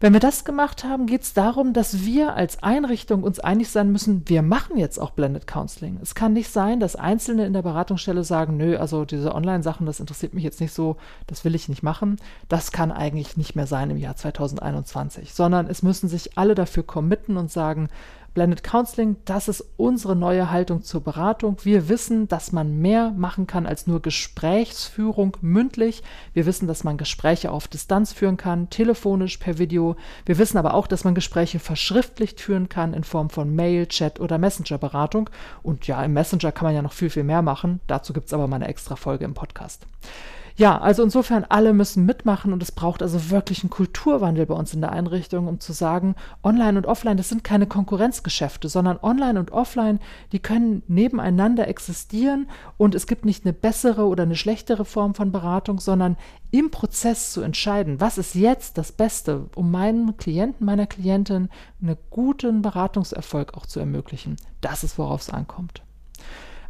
Wenn 0.00 0.12
wir 0.12 0.20
das 0.20 0.44
gemacht 0.44 0.84
haben, 0.84 1.06
geht 1.06 1.22
es 1.22 1.34
darum, 1.34 1.72
dass 1.72 2.04
wir 2.04 2.34
als 2.34 2.62
Einrichtung 2.62 3.24
uns 3.24 3.40
einig 3.40 3.68
sein 3.68 3.90
müssen, 3.90 4.28
wir 4.28 4.42
machen 4.42 4.76
jetzt 4.76 4.98
auch 4.98 5.10
Blended 5.10 5.48
Counseling. 5.48 5.98
Es 6.00 6.14
kann 6.14 6.34
nicht 6.34 6.52
sein, 6.52 6.78
dass 6.78 6.94
Einzelne 6.94 7.46
in 7.46 7.52
der 7.52 7.62
Beratungsstelle 7.62 8.22
sagen, 8.22 8.56
nö, 8.56 8.76
also 8.76 9.04
diese 9.04 9.34
Online-Sachen, 9.34 9.86
das 9.86 9.98
interessiert 9.98 10.34
mich 10.34 10.44
jetzt 10.44 10.60
nicht 10.60 10.72
so, 10.72 10.98
das 11.26 11.44
will 11.44 11.56
ich 11.56 11.68
nicht 11.68 11.82
machen. 11.82 12.16
Das 12.48 12.70
kann 12.70 12.92
eigentlich 12.92 13.36
nicht 13.36 13.56
mehr 13.56 13.66
sein 13.66 13.90
im 13.90 13.96
Jahr 13.96 14.14
2021, 14.14 15.34
sondern 15.34 15.66
es 15.66 15.82
müssen 15.82 16.08
sich 16.08 16.38
alle 16.38 16.54
dafür 16.54 16.84
committen 16.84 17.36
und 17.36 17.50
sagen, 17.50 17.88
Blended 18.34 18.62
Counseling, 18.62 19.16
das 19.24 19.48
ist 19.48 19.64
unsere 19.76 20.14
neue 20.14 20.50
Haltung 20.50 20.82
zur 20.82 21.02
Beratung. 21.02 21.56
Wir 21.62 21.88
wissen, 21.88 22.28
dass 22.28 22.52
man 22.52 22.78
mehr 22.78 23.10
machen 23.16 23.46
kann 23.46 23.66
als 23.66 23.86
nur 23.86 24.00
Gesprächsführung 24.00 25.36
mündlich. 25.40 26.02
Wir 26.34 26.46
wissen, 26.46 26.68
dass 26.68 26.84
man 26.84 26.96
Gespräche 26.96 27.50
auf 27.50 27.68
Distanz 27.68 28.12
führen 28.12 28.36
kann, 28.36 28.70
telefonisch, 28.70 29.38
per 29.38 29.58
Video. 29.58 29.96
Wir 30.24 30.38
wissen 30.38 30.58
aber 30.58 30.74
auch, 30.74 30.86
dass 30.86 31.04
man 31.04 31.14
Gespräche 31.14 31.58
verschriftlicht 31.58 32.40
führen 32.40 32.68
kann 32.68 32.94
in 32.94 33.04
Form 33.04 33.30
von 33.30 33.54
Mail, 33.54 33.86
Chat 33.86 34.20
oder 34.20 34.38
Messenger-Beratung. 34.38 35.30
Und 35.62 35.86
ja, 35.86 36.02
im 36.04 36.12
Messenger 36.12 36.52
kann 36.52 36.66
man 36.66 36.74
ja 36.74 36.82
noch 36.82 36.92
viel, 36.92 37.10
viel 37.10 37.24
mehr 37.24 37.42
machen. 37.42 37.80
Dazu 37.86 38.12
gibt 38.12 38.26
es 38.28 38.32
aber 38.32 38.46
mal 38.46 38.56
eine 38.56 38.68
extra 38.68 38.96
Folge 38.96 39.24
im 39.24 39.34
Podcast. 39.34 39.86
Ja, 40.58 40.76
also 40.76 41.04
insofern 41.04 41.44
alle 41.48 41.72
müssen 41.72 42.04
mitmachen 42.04 42.52
und 42.52 42.60
es 42.64 42.72
braucht 42.72 43.00
also 43.00 43.30
wirklich 43.30 43.62
einen 43.62 43.70
Kulturwandel 43.70 44.44
bei 44.44 44.54
uns 44.54 44.74
in 44.74 44.80
der 44.80 44.90
Einrichtung, 44.90 45.46
um 45.46 45.60
zu 45.60 45.72
sagen, 45.72 46.16
online 46.42 46.76
und 46.76 46.86
offline, 46.86 47.16
das 47.16 47.28
sind 47.28 47.44
keine 47.44 47.68
Konkurrenzgeschäfte, 47.68 48.68
sondern 48.68 48.98
online 49.00 49.38
und 49.38 49.52
offline, 49.52 50.00
die 50.32 50.40
können 50.40 50.82
nebeneinander 50.88 51.68
existieren 51.68 52.48
und 52.76 52.96
es 52.96 53.06
gibt 53.06 53.24
nicht 53.24 53.44
eine 53.44 53.52
bessere 53.52 54.08
oder 54.08 54.24
eine 54.24 54.34
schlechtere 54.34 54.84
Form 54.84 55.14
von 55.14 55.30
Beratung, 55.30 55.78
sondern 55.78 56.16
im 56.50 56.72
Prozess 56.72 57.32
zu 57.32 57.40
entscheiden, 57.40 58.00
was 58.00 58.18
ist 58.18 58.34
jetzt 58.34 58.78
das 58.78 58.90
Beste, 58.90 59.48
um 59.54 59.70
meinen 59.70 60.16
Klienten, 60.16 60.66
meiner 60.66 60.88
Klientin 60.88 61.50
einen 61.80 61.96
guten 62.10 62.62
Beratungserfolg 62.62 63.54
auch 63.54 63.66
zu 63.66 63.78
ermöglichen. 63.78 64.34
Das 64.60 64.82
ist, 64.82 64.98
worauf 64.98 65.20
es 65.20 65.30
ankommt. 65.30 65.82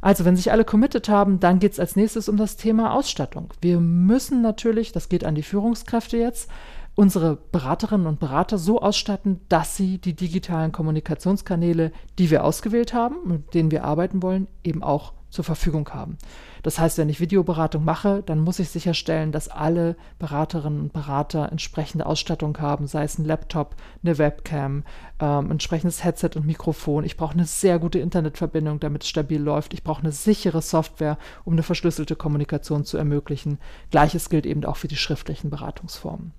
Also, 0.01 0.25
wenn 0.25 0.37
sich 0.37 0.53
alle 0.53 0.65
committed 0.65 1.09
haben, 1.09 1.41
dann 1.41 1.59
geht 1.59 1.73
es 1.73 1.81
als 1.81 1.97
nächstes 1.97 2.29
um 2.29 2.37
das 2.37 2.57
Thema 2.57 2.95
Ausstattung. 2.95 3.49
Wir 3.61 3.81
müssen 3.81 4.43
natürlich, 4.43 4.93
das 4.93 5.09
geht 5.09 5.25
an 5.25 5.35
die 5.35 5.43
Führungskräfte 5.43 6.17
jetzt, 6.17 6.49
unsere 6.95 7.37
Beraterinnen 7.53 8.09
und 8.09 8.19
Berater 8.19 8.59
so 8.59 8.81
ausstatten, 8.81 9.41
dass 9.49 9.77
sie 9.77 9.99
die 9.99 10.15
digitalen 10.15 10.73
Kommunikationskanäle, 10.73 11.93
die 12.19 12.31
wir 12.31 12.45
ausgewählt 12.45 12.93
haben, 12.93 13.17
mit 13.25 13.55
denen 13.55 13.71
wir 13.71 13.85
arbeiten 13.85 14.23
wollen, 14.23 14.49
eben 14.65 14.83
auch 14.83 15.13
zur 15.31 15.45
Verfügung 15.45 15.89
haben. 15.91 16.19
Das 16.63 16.79
heißt, 16.79 16.99
wenn 16.99 17.09
ich 17.09 17.21
Videoberatung 17.21 17.85
mache, 17.85 18.23
dann 18.25 18.41
muss 18.41 18.59
ich 18.59 18.71
sicherstellen, 18.71 19.33
dass 19.33 19.49
alle 19.49 19.97
Beraterinnen 20.19 20.81
und 20.81 20.93
Berater 20.93 21.51
entsprechende 21.51 22.07
Ausstattung 22.07 22.59
haben, 22.59 22.87
sei 22.87 23.05
es 23.05 23.19
ein 23.19 23.25
Laptop, 23.25 23.77
eine 24.03 24.19
Webcam, 24.19 24.85
ähm, 25.21 25.51
entsprechendes 25.51 26.05
Headset 26.05 26.31
und 26.35 26.47
Mikrofon. 26.47 27.05
Ich 27.05 27.17
brauche 27.17 27.35
eine 27.35 27.45
sehr 27.45 27.79
gute 27.79 27.99
Internetverbindung, 27.99 28.81
damit 28.81 29.03
es 29.03 29.09
stabil 29.09 29.41
läuft. 29.41 29.75
Ich 29.75 29.85
brauche 29.85 30.03
eine 30.03 30.13
sichere 30.13 30.63
Software, 30.63 31.19
um 31.45 31.53
eine 31.53 31.63
verschlüsselte 31.63 32.17
Kommunikation 32.17 32.85
zu 32.85 32.97
ermöglichen. 32.97 33.59
Gleiches 33.91 34.29
gilt 34.31 34.47
eben 34.47 34.65
auch 34.65 34.77
für 34.77 34.89
die 34.89 34.97
schriftlichen 34.97 35.51
Beratungsformen. 35.51 36.33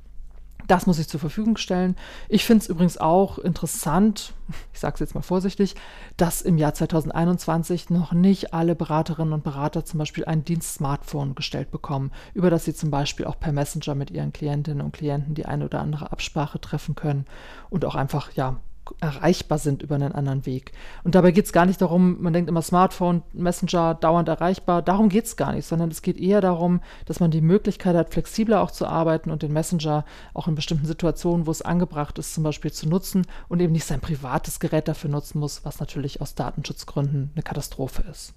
Das 0.68 0.86
muss 0.86 1.00
ich 1.00 1.08
zur 1.08 1.20
Verfügung 1.20 1.58
stellen. 1.58 1.96
Ich 2.28 2.46
finde 2.46 2.64
es 2.64 2.70
übrigens 2.70 2.98
auch 2.98 3.40
interessant, 3.40 4.34
ich 4.74 4.80
sage 4.80 4.96
es 4.96 5.00
jetzt 5.00 5.16
mal 5.16 5.22
vorsichtig, 5.22 5.76
dass 6.18 6.42
im 6.42 6.58
Jahr 6.58 6.74
2021 6.74 7.90
noch 7.90 8.12
nicht 8.12 8.54
alle 8.54 8.76
Beraterinnen 8.76 9.34
und 9.34 9.44
Berater 9.44 9.86
zum 9.86 9.98
Beispiel 9.98 10.26
ein 10.26 10.44
Dienst-Smartphone 10.46 11.34
gestellt 11.34 11.72
bekommen, 11.72 12.12
über 12.34 12.50
das 12.50 12.66
sie 12.66 12.76
zum 12.76 12.92
Beispiel 12.92 13.26
auch 13.26 13.40
per 13.40 13.52
Messenger 13.52 13.96
mit 13.96 14.12
ihren 14.12 14.34
Klientinnen 14.34 14.86
und 14.86 14.92
Klienten 14.92 15.34
die 15.34 15.46
eine 15.46 15.66
oder 15.66 15.80
andere 15.80 16.12
Absprache 16.12 16.62
treffen 16.62 16.96
können 16.96 17.26
und 17.70 17.86
auch 17.86 17.96
einfach 17.96 18.32
ja 18.34 18.60
erreichbar 19.00 19.58
sind 19.58 19.84
über 19.84 19.96
einen 19.96 20.14
anderen 20.14 20.46
Weg. 20.46 20.72
Und 21.04 21.16
dabei 21.16 21.32
geht 21.32 21.46
es 21.46 21.54
gar 21.54 21.66
nicht 21.66 21.82
darum, 21.82 22.22
man 22.22 22.34
denkt 22.34 22.50
immer 22.50 22.62
Smartphone, 22.62 23.24
Messenger, 23.34 23.96
dauernd 23.96 24.28
erreichbar. 24.28 24.82
Darum 24.82 25.10
geht 25.10 25.26
es 25.26 25.38
gar 25.38 25.54
nicht, 25.54 25.66
sondern 25.66 25.92
es 25.92 26.02
geht 26.02 26.20
eher 26.20 26.42
darum, 26.42 26.82
dass 27.06 27.20
man 27.20 27.32
die 27.32 27.42
Möglichkeit 27.42 27.96
hat, 27.96 28.12
flexibler 28.14 28.62
auch 28.62 28.72
zu 28.72 28.86
arbeiten 28.86 29.32
und 29.32 29.44
den 29.44 29.54
Messenger 29.54 30.06
auch 30.34 30.48
in 30.48 30.56
bestimmten 30.56 30.86
Situationen, 30.86 31.48
wo 31.48 31.52
es 31.52 31.62
angebracht 31.62 32.18
ist, 32.20 32.34
zum 32.34 32.44
Beispiel 32.44 32.72
zu 32.72 32.88
nutzen 32.88 33.26
und 33.48 33.60
eben 33.62 33.74
nicht 33.74 33.86
sein 33.86 34.00
privates 34.00 34.60
Gerät 34.60 34.88
dafür 34.88 35.10
nutzen 35.10 35.40
muss, 35.40 35.66
was 35.66 35.80
natürlich 35.80 36.22
aus 36.22 36.36
Datenschutzgründen 36.36 37.32
eine 37.34 37.44
Katastrophe 37.44 38.04
ist. 38.10 38.34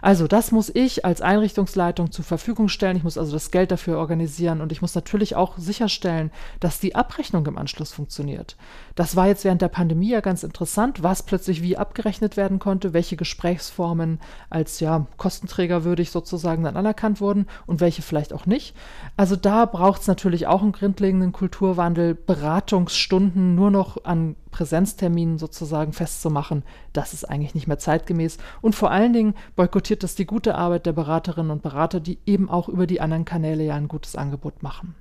Also 0.00 0.26
das 0.26 0.50
muss 0.50 0.70
ich 0.74 1.04
als 1.04 1.20
Einrichtungsleitung 1.20 2.10
zur 2.10 2.24
Verfügung 2.24 2.68
stellen. 2.68 2.96
Ich 2.96 3.04
muss 3.04 3.18
also 3.18 3.32
das 3.32 3.50
Geld 3.50 3.70
dafür 3.70 3.98
organisieren 3.98 4.60
und 4.60 4.72
ich 4.72 4.82
muss 4.82 4.94
natürlich 4.94 5.36
auch 5.36 5.56
sicherstellen, 5.58 6.30
dass 6.60 6.80
die 6.80 6.94
Abrechnung 6.94 7.46
im 7.46 7.58
Anschluss 7.58 7.92
funktioniert. 7.92 8.56
Das 8.94 9.16
war 9.16 9.26
jetzt 9.28 9.44
während 9.44 9.62
der 9.62 9.68
Pandemie 9.92 10.12
ja 10.12 10.20
ganz 10.22 10.42
interessant, 10.42 11.02
was 11.02 11.22
plötzlich 11.22 11.60
wie 11.60 11.76
abgerechnet 11.76 12.38
werden 12.38 12.58
konnte, 12.58 12.94
welche 12.94 13.16
Gesprächsformen 13.16 14.20
als 14.48 14.80
ja 14.80 15.06
kostenträgerwürdig 15.18 16.10
sozusagen 16.10 16.64
dann 16.64 16.78
anerkannt 16.78 17.20
wurden 17.20 17.46
und 17.66 17.80
welche 17.80 18.00
vielleicht 18.00 18.32
auch 18.32 18.46
nicht. 18.46 18.74
Also 19.18 19.36
da 19.36 19.66
braucht 19.66 20.00
es 20.00 20.06
natürlich 20.06 20.46
auch 20.46 20.62
einen 20.62 20.72
grundlegenden 20.72 21.32
Kulturwandel, 21.32 22.14
Beratungsstunden 22.14 23.54
nur 23.54 23.70
noch 23.70 24.02
an 24.06 24.34
Präsenzterminen 24.50 25.36
sozusagen 25.36 25.92
festzumachen, 25.92 26.62
das 26.94 27.12
ist 27.12 27.28
eigentlich 27.28 27.54
nicht 27.54 27.68
mehr 27.68 27.78
zeitgemäß. 27.78 28.38
Und 28.62 28.74
vor 28.74 28.90
allen 28.90 29.12
Dingen 29.12 29.34
boykottiert 29.56 30.02
das 30.02 30.14
die 30.14 30.24
gute 30.24 30.54
Arbeit 30.54 30.86
der 30.86 30.92
Beraterinnen 30.92 31.50
und 31.50 31.62
Berater, 31.62 32.00
die 32.00 32.18
eben 32.24 32.48
auch 32.48 32.70
über 32.70 32.86
die 32.86 33.02
anderen 33.02 33.26
Kanäle 33.26 33.62
ja 33.62 33.74
ein 33.74 33.88
gutes 33.88 34.16
Angebot 34.16 34.62
machen. 34.62 34.94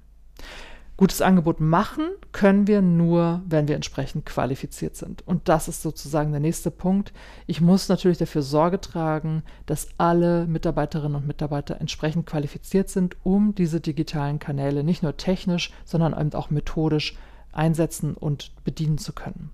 Gutes 1.02 1.24
Angebot 1.24 1.60
machen 1.60 2.12
können 2.32 2.68
wir 2.68 2.84
nur, 2.84 3.42
wenn 3.48 3.68
wir 3.68 3.74
entsprechend 3.74 4.24
qualifiziert 4.28 4.96
sind. 4.96 5.28
Und 5.28 5.50
das 5.50 5.68
ist 5.68 5.82
sozusagen 5.82 6.30
der 6.30 6.40
nächste 6.40 6.70
Punkt. 6.70 7.12
Ich 7.48 7.60
muss 7.60 7.90
natürlich 7.90 8.20
dafür 8.20 8.44
Sorge 8.44 8.80
tragen, 8.80 9.42
dass 9.66 9.88
alle 9.98 10.46
Mitarbeiterinnen 10.46 11.16
und 11.16 11.26
Mitarbeiter 11.26 11.82
entsprechend 11.82 12.28
qualifiziert 12.28 12.90
sind, 12.90 13.18
um 13.24 13.56
diese 13.56 13.82
digitalen 13.82 14.38
Kanäle 14.38 14.84
nicht 14.84 15.02
nur 15.02 15.18
technisch, 15.18 15.74
sondern 15.86 16.14
eben 16.14 16.36
auch 16.36 16.52
methodisch 16.52 17.18
einsetzen 17.52 18.14
und 18.14 18.52
bedienen 18.64 19.00
zu 19.00 19.12
können. 19.12 19.50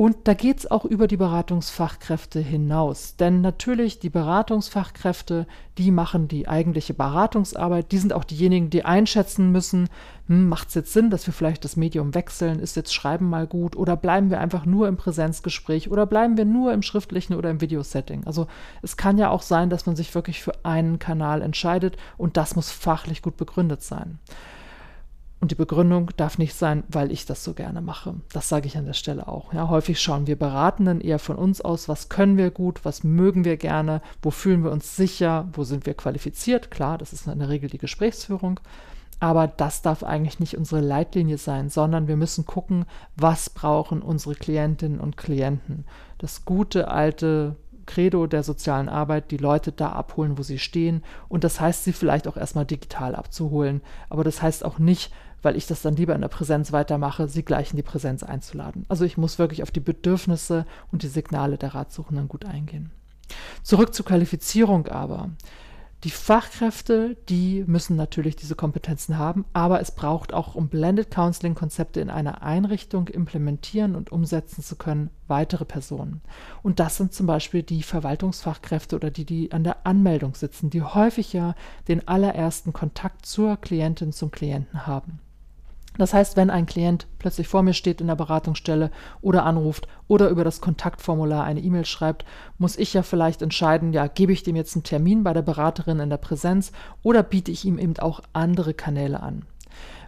Und 0.00 0.16
da 0.24 0.32
geht 0.32 0.60
es 0.60 0.70
auch 0.70 0.86
über 0.86 1.06
die 1.06 1.18
Beratungsfachkräfte 1.18 2.40
hinaus. 2.40 3.16
Denn 3.16 3.42
natürlich, 3.42 3.98
die 3.98 4.08
Beratungsfachkräfte, 4.08 5.46
die 5.76 5.90
machen 5.90 6.26
die 6.26 6.48
eigentliche 6.48 6.94
Beratungsarbeit. 6.94 7.92
Die 7.92 7.98
sind 7.98 8.14
auch 8.14 8.24
diejenigen, 8.24 8.70
die 8.70 8.86
einschätzen 8.86 9.52
müssen, 9.52 9.90
hm, 10.26 10.48
macht 10.48 10.68
es 10.68 10.74
jetzt 10.74 10.94
Sinn, 10.94 11.10
dass 11.10 11.26
wir 11.26 11.34
vielleicht 11.34 11.66
das 11.66 11.76
Medium 11.76 12.14
wechseln? 12.14 12.60
Ist 12.60 12.76
jetzt 12.76 12.94
Schreiben 12.94 13.28
mal 13.28 13.46
gut? 13.46 13.76
Oder 13.76 13.94
bleiben 13.94 14.30
wir 14.30 14.40
einfach 14.40 14.64
nur 14.64 14.88
im 14.88 14.96
Präsenzgespräch? 14.96 15.90
Oder 15.90 16.06
bleiben 16.06 16.38
wir 16.38 16.46
nur 16.46 16.72
im 16.72 16.80
schriftlichen 16.80 17.34
oder 17.34 17.50
im 17.50 17.60
Videosetting? 17.60 18.24
Also 18.24 18.46
es 18.80 18.96
kann 18.96 19.18
ja 19.18 19.28
auch 19.28 19.42
sein, 19.42 19.68
dass 19.68 19.84
man 19.84 19.96
sich 19.96 20.14
wirklich 20.14 20.42
für 20.42 20.64
einen 20.64 20.98
Kanal 20.98 21.42
entscheidet 21.42 21.98
und 22.16 22.38
das 22.38 22.56
muss 22.56 22.70
fachlich 22.70 23.20
gut 23.20 23.36
begründet 23.36 23.82
sein. 23.82 24.18
Und 25.40 25.50
die 25.50 25.56
Begründung 25.56 26.10
darf 26.18 26.36
nicht 26.36 26.54
sein, 26.54 26.84
weil 26.88 27.10
ich 27.10 27.24
das 27.24 27.42
so 27.42 27.54
gerne 27.54 27.80
mache. 27.80 28.14
Das 28.32 28.50
sage 28.50 28.66
ich 28.66 28.76
an 28.76 28.84
der 28.84 28.92
Stelle 28.92 29.26
auch. 29.26 29.54
Ja, 29.54 29.70
häufig 29.70 29.98
schauen 29.98 30.26
wir 30.26 30.38
Beratenden 30.38 31.00
eher 31.00 31.18
von 31.18 31.36
uns 31.36 31.62
aus, 31.62 31.88
was 31.88 32.10
können 32.10 32.36
wir 32.36 32.50
gut, 32.50 32.84
was 32.84 33.04
mögen 33.04 33.46
wir 33.46 33.56
gerne, 33.56 34.02
wo 34.20 34.30
fühlen 34.30 34.64
wir 34.64 34.70
uns 34.70 34.96
sicher, 34.96 35.48
wo 35.54 35.64
sind 35.64 35.86
wir 35.86 35.94
qualifiziert. 35.94 36.70
Klar, 36.70 36.98
das 36.98 37.14
ist 37.14 37.26
in 37.26 37.38
der 37.38 37.48
Regel 37.48 37.70
die 37.70 37.78
Gesprächsführung. 37.78 38.60
Aber 39.18 39.46
das 39.46 39.80
darf 39.82 40.02
eigentlich 40.02 40.40
nicht 40.40 40.56
unsere 40.56 40.80
Leitlinie 40.80 41.38
sein, 41.38 41.68
sondern 41.70 42.08
wir 42.08 42.16
müssen 42.16 42.44
gucken, 42.44 42.84
was 43.16 43.50
brauchen 43.50 44.02
unsere 44.02 44.34
Klientinnen 44.34 45.00
und 45.00 45.16
Klienten. 45.16 45.84
Das 46.18 46.44
gute 46.44 46.88
alte 46.88 47.56
Credo 47.90 48.26
der 48.26 48.42
sozialen 48.42 48.88
Arbeit, 48.88 49.30
die 49.30 49.36
Leute 49.36 49.72
da 49.72 49.90
abholen, 49.90 50.38
wo 50.38 50.42
sie 50.42 50.58
stehen. 50.58 51.02
Und 51.28 51.44
das 51.44 51.60
heißt, 51.60 51.84
sie 51.84 51.92
vielleicht 51.92 52.28
auch 52.28 52.36
erstmal 52.36 52.64
digital 52.64 53.14
abzuholen. 53.14 53.82
Aber 54.08 54.24
das 54.24 54.40
heißt 54.40 54.64
auch 54.64 54.78
nicht, 54.78 55.12
weil 55.42 55.56
ich 55.56 55.66
das 55.66 55.82
dann 55.82 55.96
lieber 55.96 56.14
in 56.14 56.20
der 56.20 56.28
Präsenz 56.28 56.72
weitermache, 56.72 57.28
sie 57.28 57.44
gleich 57.44 57.70
in 57.70 57.76
die 57.76 57.82
Präsenz 57.82 58.22
einzuladen. 58.22 58.84
Also 58.88 59.04
ich 59.04 59.16
muss 59.16 59.38
wirklich 59.38 59.62
auf 59.62 59.70
die 59.70 59.80
Bedürfnisse 59.80 60.66
und 60.90 61.02
die 61.02 61.08
Signale 61.08 61.58
der 61.58 61.74
Ratsuchenden 61.74 62.28
gut 62.28 62.44
eingehen. 62.44 62.90
Zurück 63.62 63.94
zur 63.94 64.06
Qualifizierung 64.06 64.88
aber. 64.88 65.30
Die 66.02 66.10
Fachkräfte, 66.10 67.18
die 67.28 67.62
müssen 67.66 67.94
natürlich 67.94 68.34
diese 68.34 68.54
Kompetenzen 68.54 69.18
haben, 69.18 69.44
aber 69.52 69.82
es 69.82 69.90
braucht 69.90 70.32
auch, 70.32 70.54
um 70.54 70.68
Blended 70.68 71.10
Counseling 71.10 71.54
Konzepte 71.54 72.00
in 72.00 72.08
einer 72.08 72.40
Einrichtung 72.40 73.08
implementieren 73.08 73.94
und 73.94 74.10
umsetzen 74.10 74.62
zu 74.62 74.76
können, 74.76 75.10
weitere 75.28 75.66
Personen. 75.66 76.22
Und 76.62 76.80
das 76.80 76.96
sind 76.96 77.12
zum 77.12 77.26
Beispiel 77.26 77.62
die 77.62 77.82
Verwaltungsfachkräfte 77.82 78.96
oder 78.96 79.10
die, 79.10 79.26
die 79.26 79.52
an 79.52 79.62
der 79.62 79.86
Anmeldung 79.86 80.34
sitzen, 80.34 80.70
die 80.70 80.80
häufig 80.80 81.34
ja 81.34 81.54
den 81.86 82.08
allerersten 82.08 82.72
Kontakt 82.72 83.26
zur 83.26 83.58
Klientin, 83.58 84.12
zum 84.12 84.30
Klienten 84.30 84.86
haben. 84.86 85.20
Das 85.98 86.14
heißt, 86.14 86.36
wenn 86.36 86.50
ein 86.50 86.66
Klient 86.66 87.06
plötzlich 87.18 87.48
vor 87.48 87.62
mir 87.62 87.74
steht 87.74 88.00
in 88.00 88.06
der 88.06 88.14
Beratungsstelle 88.14 88.90
oder 89.20 89.44
anruft 89.44 89.88
oder 90.08 90.28
über 90.28 90.44
das 90.44 90.60
Kontaktformular 90.60 91.44
eine 91.44 91.60
E-Mail 91.60 91.84
schreibt, 91.84 92.24
muss 92.58 92.78
ich 92.78 92.94
ja 92.94 93.02
vielleicht 93.02 93.42
entscheiden, 93.42 93.92
ja, 93.92 94.06
gebe 94.06 94.32
ich 94.32 94.42
dem 94.42 94.56
jetzt 94.56 94.76
einen 94.76 94.84
Termin 94.84 95.24
bei 95.24 95.32
der 95.32 95.42
Beraterin 95.42 96.00
in 96.00 96.10
der 96.10 96.16
Präsenz 96.16 96.72
oder 97.02 97.22
biete 97.22 97.50
ich 97.50 97.64
ihm 97.64 97.78
eben 97.78 97.98
auch 97.98 98.20
andere 98.32 98.72
Kanäle 98.72 99.20
an. 99.20 99.42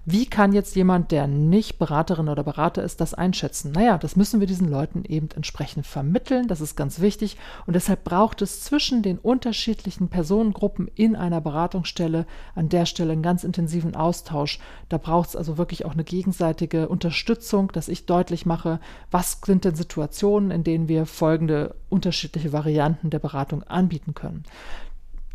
Wie 0.04 0.26
kann 0.26 0.52
jetzt 0.52 0.74
jemand, 0.74 1.12
der 1.12 1.28
nicht 1.28 1.78
Beraterin 1.78 2.28
oder 2.28 2.42
Berater 2.42 2.82
ist, 2.82 3.00
das 3.00 3.14
einschätzen? 3.14 3.70
Naja, 3.70 3.98
das 3.98 4.16
müssen 4.16 4.40
wir 4.40 4.48
diesen 4.48 4.68
Leuten 4.68 5.04
eben 5.04 5.28
entsprechend 5.36 5.86
vermitteln. 5.86 6.48
Das 6.48 6.60
ist 6.60 6.74
ganz 6.74 7.00
wichtig. 7.00 7.36
Und 7.66 7.74
deshalb 7.74 8.02
braucht 8.02 8.42
es 8.42 8.64
zwischen 8.64 9.04
den 9.04 9.18
unterschiedlichen 9.18 10.08
Personengruppen 10.08 10.88
in 10.88 11.14
einer 11.14 11.40
Beratungsstelle 11.40 12.26
an 12.56 12.68
der 12.68 12.84
Stelle 12.84 13.12
einen 13.12 13.22
ganz 13.22 13.44
intensiven 13.44 13.94
Austausch. 13.94 14.58
Da 14.88 14.98
braucht 14.98 15.28
es 15.28 15.36
also 15.36 15.56
wirklich 15.56 15.84
auch 15.84 15.92
eine 15.92 16.02
gegenseitige 16.02 16.88
Unterstützung, 16.88 17.70
dass 17.70 17.86
ich 17.86 18.04
deutlich 18.04 18.44
mache, 18.44 18.80
was 19.12 19.38
sind 19.46 19.64
denn 19.64 19.76
Situationen, 19.76 20.50
in 20.50 20.64
denen 20.64 20.88
wir 20.88 21.06
folgende 21.06 21.76
unterschiedliche 21.90 22.52
Varianten 22.52 23.10
der 23.10 23.20
Beratung 23.20 23.62
anbieten 23.62 24.14
können. 24.14 24.42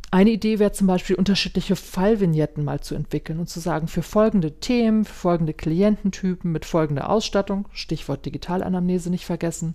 Eine 0.10 0.30
Idee 0.30 0.58
wäre 0.60 0.72
zum 0.72 0.88
Beispiel, 0.88 1.18
unterschiedliche 1.18 1.76
Fallvignetten 1.76 2.64
mal 2.64 2.80
zu 2.80 2.96
entwickeln 2.96 3.40
und 3.40 3.50
zu 3.50 3.60
sagen, 3.60 3.90
für 3.90 4.04
folgende 4.04 4.60
Themen, 4.60 5.04
für 5.04 5.14
folgende 5.14 5.54
Kliententypen 5.54 6.50
mit 6.50 6.64
folgender 6.64 7.10
Ausstattung, 7.10 7.68
Stichwort 7.74 8.26
Digitalanamnese 8.26 9.10
nicht 9.10 9.26
vergessen, 9.26 9.74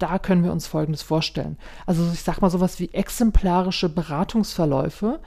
da 0.00 0.18
können 0.18 0.42
wir 0.42 0.52
uns 0.52 0.66
Folgendes 0.66 1.02
vorstellen. 1.02 1.58
Also 1.86 2.08
ich 2.12 2.22
sage 2.22 2.40
mal 2.40 2.50
sowas 2.50 2.80
wie 2.80 2.92
exemplarische 2.92 3.88
Beratungsverläufe, 3.88 5.20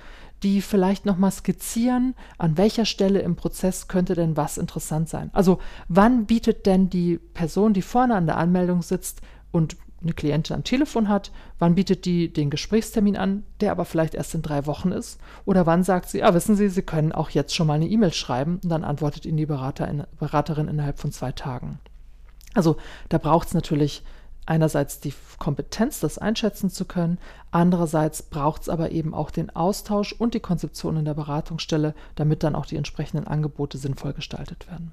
die 0.43 0.61
vielleicht 0.61 1.05
nochmal 1.05 1.31
skizzieren, 1.31 2.15
an 2.37 2.57
welcher 2.57 2.85
Stelle 2.85 3.19
im 3.19 3.37
Prozess 3.37 3.87
könnte 3.87 4.15
denn 4.15 4.35
was 4.35 4.57
interessant 4.57 5.07
sein. 5.07 5.29
Also 5.33 5.59
wann 5.87 6.25
bietet 6.25 6.65
denn 6.65 6.89
die 6.89 7.19
Person, 7.33 7.73
die 7.73 7.81
vorne 7.81 8.15
an 8.15 8.25
der 8.25 8.37
Anmeldung 8.37 8.81
sitzt 8.81 9.21
und 9.51 9.77
eine 10.01 10.13
Klientin 10.13 10.55
am 10.55 10.63
Telefon 10.63 11.09
hat, 11.09 11.31
wann 11.59 11.75
bietet 11.75 12.05
die 12.05 12.31
den 12.31 12.49
Gesprächstermin 12.49 13.17
an, 13.17 13.43
der 13.59 13.71
aber 13.71 13.85
vielleicht 13.85 14.15
erst 14.15 14.33
in 14.33 14.41
drei 14.41 14.65
Wochen 14.65 14.91
ist? 14.91 15.19
Oder 15.45 15.65
wann 15.65 15.83
sagt 15.83 16.09
sie, 16.09 16.23
ah, 16.23 16.33
wissen 16.33 16.55
Sie, 16.55 16.69
Sie 16.69 16.81
können 16.81 17.11
auch 17.11 17.29
jetzt 17.29 17.55
schon 17.55 17.67
mal 17.67 17.75
eine 17.75 17.87
E-Mail 17.87 18.13
schreiben 18.13 18.59
und 18.63 18.69
dann 18.69 18.83
antwortet 18.83 19.25
Ihnen 19.25 19.37
die 19.37 19.45
Berater, 19.45 20.07
Beraterin 20.19 20.67
innerhalb 20.67 20.99
von 20.99 21.11
zwei 21.11 21.31
Tagen. 21.31 21.79
Also 22.53 22.77
da 23.09 23.17
braucht 23.17 23.49
es 23.49 23.53
natürlich 23.53 24.03
einerseits 24.45 24.99
die 24.99 25.13
Kompetenz, 25.37 25.99
das 25.99 26.17
einschätzen 26.17 26.69
zu 26.69 26.85
können, 26.85 27.19
andererseits 27.51 28.23
braucht 28.23 28.63
es 28.63 28.69
aber 28.69 28.91
eben 28.91 29.13
auch 29.13 29.31
den 29.31 29.49
Austausch 29.55 30.13
und 30.13 30.33
die 30.33 30.39
Konzeption 30.39 30.97
in 30.97 31.05
der 31.05 31.13
Beratungsstelle, 31.13 31.93
damit 32.15 32.43
dann 32.43 32.55
auch 32.55 32.65
die 32.65 32.75
entsprechenden 32.75 33.27
Angebote 33.27 33.77
sinnvoll 33.77 34.13
gestaltet 34.13 34.67
werden. 34.67 34.91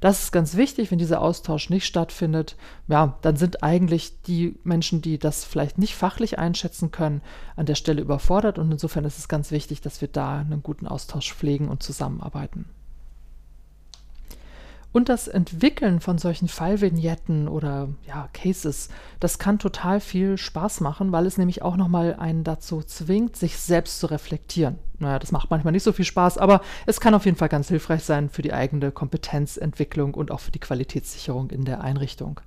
Das 0.00 0.22
ist 0.22 0.32
ganz 0.32 0.56
wichtig, 0.56 0.90
wenn 0.90 0.98
dieser 0.98 1.20
Austausch 1.20 1.70
nicht 1.70 1.86
stattfindet, 1.86 2.56
ja, 2.88 3.18
dann 3.22 3.36
sind 3.36 3.62
eigentlich 3.62 4.22
die 4.22 4.58
Menschen, 4.64 5.02
die 5.02 5.18
das 5.18 5.44
vielleicht 5.44 5.78
nicht 5.78 5.94
fachlich 5.94 6.38
einschätzen 6.38 6.90
können, 6.90 7.22
an 7.56 7.66
der 7.66 7.74
Stelle 7.74 8.00
überfordert 8.00 8.58
und 8.58 8.70
insofern 8.70 9.04
ist 9.04 9.18
es 9.18 9.28
ganz 9.28 9.50
wichtig, 9.50 9.80
dass 9.80 10.00
wir 10.00 10.08
da 10.08 10.38
einen 10.38 10.62
guten 10.62 10.86
Austausch 10.86 11.34
pflegen 11.34 11.68
und 11.68 11.82
zusammenarbeiten. 11.82 12.66
Und 14.92 15.10
das 15.10 15.28
Entwickeln 15.28 16.00
von 16.00 16.16
solchen 16.16 16.48
Fallvignetten 16.48 17.48
oder 17.48 17.88
ja, 18.06 18.28
Cases, 18.32 18.88
das 19.20 19.38
kann 19.38 19.58
total 19.58 20.00
viel 20.00 20.38
Spaß 20.38 20.80
machen, 20.80 21.12
weil 21.12 21.26
es 21.26 21.36
nämlich 21.36 21.60
auch 21.60 21.76
nochmal 21.76 22.16
einen 22.18 22.44
dazu 22.44 22.82
zwingt, 22.82 23.36
sich 23.36 23.58
selbst 23.58 24.00
zu 24.00 24.06
reflektieren. 24.06 24.78
Naja, 24.98 25.18
das 25.18 25.32
macht 25.32 25.50
manchmal 25.50 25.72
nicht 25.72 25.82
so 25.82 25.92
viel 25.92 26.06
Spaß, 26.06 26.38
aber 26.38 26.62
es 26.86 26.98
kann 26.98 27.12
auf 27.12 27.26
jeden 27.26 27.36
Fall 27.36 27.50
ganz 27.50 27.68
hilfreich 27.68 28.04
sein 28.04 28.30
für 28.30 28.40
die 28.40 28.54
eigene 28.54 28.90
Kompetenzentwicklung 28.90 30.14
und 30.14 30.30
auch 30.30 30.40
für 30.40 30.52
die 30.52 30.60
Qualitätssicherung 30.60 31.50
in 31.50 31.66
der 31.66 31.82
Einrichtung. 31.82 32.40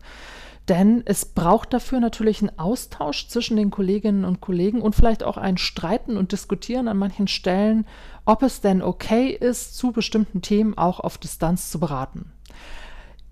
Denn 0.70 1.02
es 1.06 1.26
braucht 1.26 1.74
dafür 1.74 2.00
natürlich 2.00 2.42
einen 2.42 2.58
Austausch 2.60 3.28
zwischen 3.28 3.58
den 3.58 3.72
Kolleginnen 3.72 4.24
und 4.24 4.40
Kollegen 4.40 4.82
und 4.82 4.96
vielleicht 4.96 5.24
auch 5.24 5.38
ein 5.38 5.58
Streiten 5.58 6.16
und 6.16 6.32
Diskutieren 6.32 6.88
an 6.88 6.98
manchen 6.98 7.28
Stellen, 7.28 7.88
ob 8.24 8.44
es 8.44 8.62
denn 8.62 8.84
okay 8.84 9.30
ist, 9.30 9.76
zu 9.76 9.92
bestimmten 9.92 10.44
Themen 10.44 10.78
auch 10.78 11.00
auf 11.00 11.18
Distanz 11.18 11.72
zu 11.72 11.80
beraten. 11.80 12.32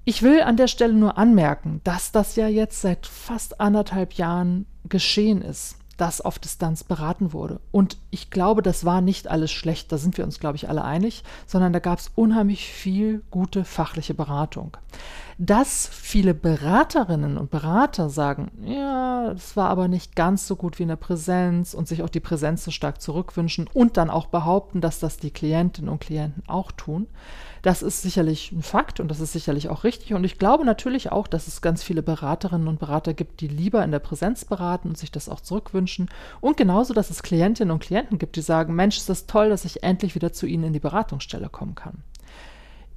Ich 0.04 0.24
will 0.24 0.42
an 0.42 0.58
der 0.58 0.68
Stelle 0.68 0.94
nur 0.94 1.20
anmerken, 1.20 1.82
dass 1.84 2.12
das 2.12 2.36
ja 2.38 2.48
jetzt 2.48 2.82
seit 2.82 3.06
fast 3.06 3.62
anderthalb 3.62 4.14
Jahren 4.14 4.66
geschehen 4.90 5.44
ist, 5.44 5.76
dass 5.98 6.22
auf 6.22 6.40
Distanz 6.40 6.84
beraten 6.84 7.34
wurde. 7.34 7.60
Und 7.72 7.98
ich 8.10 8.32
glaube, 8.32 8.64
das 8.64 8.84
war 8.86 9.02
nicht 9.02 9.28
alles 9.28 9.52
schlecht, 9.52 9.92
da 9.92 9.98
sind 9.98 10.18
wir 10.18 10.24
uns, 10.24 10.40
glaube 10.40 10.56
ich, 10.56 10.70
alle 10.70 10.84
einig, 10.84 11.24
sondern 11.46 11.74
da 11.74 11.80
gab 11.80 12.00
es 12.00 12.12
unheimlich 12.16 12.68
viel 12.68 13.22
gute 13.30 13.64
fachliche 13.64 14.16
Beratung. 14.16 14.78
Dass 15.40 15.88
viele 15.92 16.34
Beraterinnen 16.34 17.38
und 17.38 17.52
Berater 17.52 18.10
sagen, 18.10 18.52
ja, 18.66 19.34
das 19.34 19.56
war 19.56 19.70
aber 19.70 19.88
nicht 19.88 20.16
ganz 20.16 20.48
so 20.48 20.56
gut 20.56 20.80
wie 20.80 20.84
in 20.84 20.90
der 20.90 20.96
Präsenz 20.96 21.76
und 21.76 21.88
sich 21.88 22.02
auch 22.02 22.10
die 22.10 22.20
Präsenz 22.20 22.64
so 22.64 22.72
stark 22.72 23.02
zurückwünschen 23.02 23.70
und 23.72 23.98
dann 23.98 24.10
auch 24.10 24.26
behaupten, 24.28 24.82
dass 24.82 25.00
das 25.00 25.18
die 25.18 25.30
Klientinnen 25.30 25.92
und 25.92 26.00
Klienten 26.00 26.42
auch 26.48 26.72
tun, 26.72 27.08
das 27.62 27.82
ist 27.82 28.02
sicherlich 28.02 28.52
ein 28.52 28.62
Fakt 28.62 29.00
und 29.00 29.10
das 29.10 29.20
ist 29.20 29.34
sicherlich 29.34 29.70
auch 29.70 29.84
richtig. 29.84 30.14
Und 30.14 30.24
ich 30.24 30.40
glaube 30.40 30.66
natürlich 30.66 31.12
auch, 31.12 31.28
dass 31.28 31.48
es 31.48 31.62
ganz 31.62 31.84
viele 31.84 32.02
Beraterinnen 32.02 32.68
und 32.68 32.80
Berater 32.80 33.14
gibt, 33.14 33.42
die 33.42 33.48
lieber 33.48 33.84
in 33.84 33.92
der 33.92 34.00
Präsenz 34.00 34.46
beraten 34.46 34.90
und 34.90 34.98
sich 34.98 35.12
das 35.12 35.30
auch 35.30 35.42
zurückwünschen. 35.42 36.10
Und 36.40 36.58
genauso, 36.58 36.94
dass 36.94 37.10
es 37.10 37.24
Klientinnen 37.24 37.72
und 37.72 37.84
Klienten 37.84 38.20
gibt, 38.20 38.38
die 38.38 38.42
sagen, 38.42 38.74
Mensch, 38.74 38.98
ist 38.98 39.10
das 39.10 39.26
toll, 39.26 39.50
dass 39.50 39.66
ich 39.66 39.84
endlich 39.84 40.16
wieder 40.16 40.34
zu 40.34 40.46
Ihnen 40.46 40.64
in 40.64 40.74
die 40.74 40.80
Beratungsstelle 40.80 41.50
kommen 41.50 41.76
kann. 41.76 42.04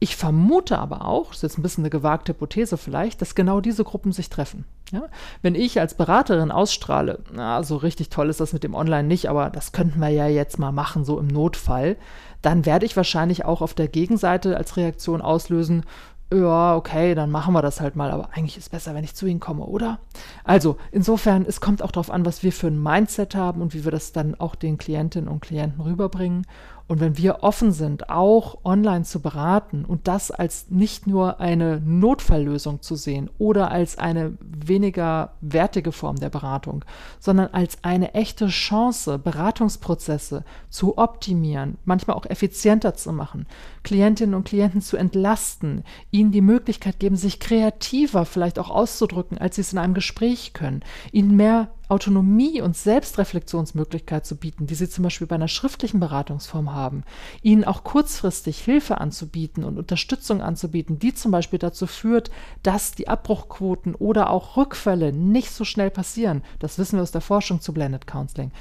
Ich 0.03 0.17
vermute 0.17 0.79
aber 0.79 1.05
auch, 1.05 1.29
das 1.29 1.37
ist 1.37 1.43
jetzt 1.43 1.59
ein 1.59 1.63
bisschen 1.63 1.85
eine 1.85 1.91
gewagte 1.91 2.33
Hypothese 2.33 2.79
vielleicht, 2.79 3.21
dass 3.21 3.35
genau 3.35 3.61
diese 3.61 3.85
Gruppen 3.85 4.13
sich 4.13 4.31
treffen. 4.31 4.65
Ja? 4.93 5.03
Wenn 5.43 5.55
ich 5.55 5.79
als 5.79 5.93
Beraterin 5.95 6.51
ausstrahle, 6.51 7.21
na, 7.33 7.63
so 7.63 7.77
richtig 7.77 8.09
toll 8.09 8.31
ist 8.31 8.41
das 8.41 8.55
mit 8.55 8.65
dem 8.65 8.75
Online 8.75 9.07
nicht, 9.07 9.29
aber 9.29 9.51
das 9.51 9.73
könnten 9.73 10.01
wir 10.01 10.09
ja 10.09 10.27
jetzt 10.27 10.59
mal 10.59 10.73
machen, 10.73 11.05
so 11.05 11.19
im 11.19 11.27
Notfall, 11.27 11.97
dann 12.41 12.65
werde 12.65 12.87
ich 12.87 12.97
wahrscheinlich 12.97 13.45
auch 13.45 13.61
auf 13.61 13.75
der 13.75 13.89
Gegenseite 13.89 14.57
als 14.57 14.79
Reaktion 14.79 15.21
auslösen, 15.21 15.85
ja, 16.33 16.77
okay, 16.77 17.17
dann 17.17 17.31
machen 17.31 17.53
wir 17.55 17.63
das 17.63 17.81
halt 17.81 17.97
mal, 17.97 18.11
aber 18.11 18.31
eigentlich 18.33 18.57
ist 18.57 18.65
es 18.65 18.69
besser, 18.69 18.95
wenn 18.95 19.03
ich 19.03 19.17
zu 19.17 19.27
Ihnen 19.27 19.41
komme, 19.41 19.65
oder? 19.65 19.99
Also, 20.45 20.77
insofern, 20.93 21.45
es 21.45 21.61
kommt 21.61 21.83
auch 21.83 21.91
darauf 21.91 22.11
an, 22.11 22.25
was 22.25 22.45
wir 22.45 22.53
für 22.53 22.69
ein 22.69 22.81
Mindset 22.81 23.35
haben 23.35 23.61
und 23.61 23.75
wie 23.75 23.85
wir 23.85 23.91
das 23.91 24.13
dann 24.13 24.37
auch 24.37 24.55
den 24.55 24.79
Klientinnen 24.79 25.29
und 25.29 25.41
Klienten 25.41 25.81
rüberbringen. 25.81 26.47
Und 26.91 26.99
wenn 26.99 27.17
wir 27.17 27.45
offen 27.45 27.71
sind, 27.71 28.11
auch 28.11 28.65
online 28.65 29.05
zu 29.05 29.21
beraten 29.21 29.85
und 29.85 30.09
das 30.09 30.33
als 30.33 30.71
nicht 30.71 31.07
nur 31.07 31.39
eine 31.39 31.79
Notfalllösung 31.79 32.83
zu 32.83 32.97
sehen 32.97 33.31
oder 33.39 33.71
als 33.71 33.97
eine 33.97 34.37
weniger 34.41 35.35
wertige 35.41 35.93
Form 35.93 36.17
der 36.17 36.31
Beratung, 36.31 36.85
sondern 37.21 37.47
als 37.53 37.85
eine 37.85 38.15
echte 38.15 38.49
Chance, 38.49 39.21
Beratungsprozesse 39.21 40.43
zu 40.69 40.99
optimieren, 40.99 41.79
manchmal 41.85 42.17
auch 42.17 42.27
effizienter 42.27 42.95
zu 42.95 43.13
machen, 43.13 43.47
Klientinnen 43.85 44.35
und 44.35 44.43
Klienten 44.43 44.81
zu 44.81 44.97
entlasten, 44.97 45.85
ihnen 46.11 46.33
die 46.33 46.41
Möglichkeit 46.41 46.99
geben, 46.99 47.15
sich 47.15 47.39
kreativer 47.39 48.25
vielleicht 48.25 48.59
auch 48.59 48.69
auszudrücken, 48.69 49.39
als 49.39 49.55
sie 49.55 49.61
es 49.61 49.73
in 49.73 49.79
einem 49.79 49.95
Gespräch 49.95 50.55
können, 50.55 50.83
ihnen 51.13 51.37
mehr 51.37 51.69
Autonomie 51.91 52.61
und 52.61 52.77
Selbstreflexionsmöglichkeit 52.77 54.25
zu 54.25 54.37
bieten, 54.37 54.67
die 54.67 54.75
sie 54.75 54.89
zum 54.89 55.05
Beispiel 55.05 55.27
bei 55.27 55.35
einer 55.35 55.49
schriftlichen 55.49 56.01
Beratungsform 56.01 56.73
haben, 56.73 57.05
ihnen 57.43 57.65
auch 57.65 57.85
kurzfristig 57.85 58.59
Hilfe 58.59 59.01
anzubieten 59.01 59.65
und 59.65 59.79
Unterstützung 59.79 60.41
anzubieten, 60.41 60.99
die 60.99 61.15
zum 61.15 61.33
Beispiel 61.33 61.59
dazu 61.59 61.87
führt, 61.87 62.31
dass 62.63 62.93
die 62.93 63.09
Abbruchquoten 63.09 63.95
oder 63.95 64.31
auch 64.31 64.57
Rückfälle 64.57 65.13
nicht 65.13 65.51
so 65.51 65.65
schnell 65.65 65.91
passieren. 65.91 66.43
Das 66.59 66.79
wissen 66.79 66.97
wir 66.97 67.03
aus 67.03 67.13
der 67.13 67.21
Forschung 67.21 67.61
zu 67.61 67.73
Blended 67.73 68.07
Counseling 68.07 68.53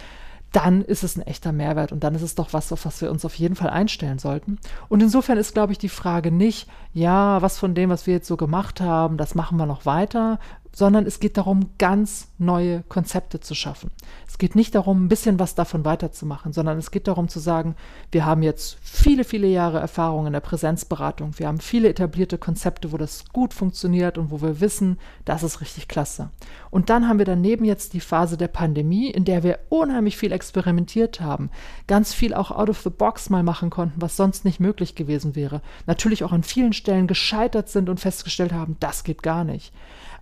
dann 0.51 0.81
ist 0.81 1.03
es 1.03 1.15
ein 1.15 1.21
echter 1.21 1.51
Mehrwert 1.51 1.91
und 1.91 2.03
dann 2.03 2.15
ist 2.15 2.21
es 2.21 2.36
doch 2.36 2.53
was, 2.53 2.71
auf 2.71 2.86
was 2.86 3.01
wir 3.01 3.12
uns 3.12 3.24
auf 3.24 3.36
jeden 3.36 3.55
Fall 3.55 3.69
einstellen 3.69 4.19
sollten. 4.19 4.57
Und 4.88 5.01
insofern 5.01 5.38
ist, 5.38 5.53
glaube 5.53 5.74
ich, 5.74 5.77
die 5.77 5.89
Frage 5.89 6.31
nicht, 6.31 6.67
ja, 6.93 7.41
was 7.41 7.59
von 7.59 7.75
dem, 7.75 7.89
was 7.89 8.07
wir 8.07 8.15
jetzt 8.15 8.27
so 8.27 8.38
gemacht 8.38 8.81
haben, 8.81 9.17
das 9.17 9.36
machen 9.36 9.57
wir 9.57 9.67
noch 9.67 9.86
weiter, 9.86 10.39
sondern 10.72 11.06
es 11.06 11.20
geht 11.20 11.38
darum, 11.38 11.72
ganz 11.78 12.28
neue 12.38 12.84
Konzepte 12.84 13.40
zu 13.40 13.56
schaffen. 13.56 13.92
Es 14.28 14.38
geht 14.38 14.56
nicht 14.56 14.76
darum, 14.76 15.06
ein 15.06 15.10
bisschen 15.10 15.40
was 15.40 15.56
davon 15.56 15.84
weiterzumachen, 15.86 16.54
sondern 16.54 16.78
es 16.78 16.92
geht 16.92 17.08
darum 17.08 17.28
zu 17.28 17.40
sagen, 17.40 17.76
wir 18.12 18.26
haben 18.26 18.44
jetzt 18.44 18.78
viele, 18.82 19.24
viele 19.24 19.48
Jahre 19.48 19.80
Erfahrung 19.80 20.28
in 20.28 20.34
der 20.34 20.40
Präsenzberatung. 20.40 21.38
Wir 21.38 21.48
haben 21.48 21.60
viele 21.60 21.90
etablierte 21.90 22.38
Konzepte, 22.38 22.92
wo 22.92 22.98
das 22.98 23.26
gut 23.34 23.54
funktioniert 23.54 24.18
und 24.18 24.32
wo 24.32 24.42
wir 24.42 24.62
wissen, 24.62 25.00
das 25.26 25.44
ist 25.44 25.62
richtig 25.62 25.88
klasse. 25.88 26.30
Und 26.70 26.90
dann 26.90 27.08
haben 27.08 27.20
wir 27.20 27.26
daneben 27.26 27.66
jetzt 27.66 27.94
die 27.94 28.00
Phase 28.00 28.38
der 28.38 28.48
Pandemie, 28.48 29.10
in 29.10 29.26
der 29.26 29.44
wir 29.44 29.60
unheimlich 29.70 30.18
viel 30.18 30.32
experimentiert 30.32 31.20
haben, 31.20 31.50
ganz 31.88 32.14
viel 32.14 32.34
auch 32.34 32.52
out 32.52 32.70
of 32.70 32.82
the 32.82 32.90
box 32.90 33.30
mal 33.30 33.44
machen 33.44 33.70
konnten, 33.70 34.02
was 34.02 34.16
sonst 34.16 34.46
nicht 34.46 34.60
möglich 34.60 34.96
gewesen 34.96 35.36
wäre. 35.36 35.62
Natürlich 35.88 36.24
auch 36.24 36.32
an 36.32 36.44
vielen 36.44 36.74
Stellen 36.74 37.08
gescheitert 37.08 37.70
sind 37.70 37.90
und 37.90 38.00
festgestellt 38.00 38.54
haben, 38.54 38.78
das 38.80 39.04
geht 39.04 39.24
gar 39.24 39.44
nicht. 39.44 39.74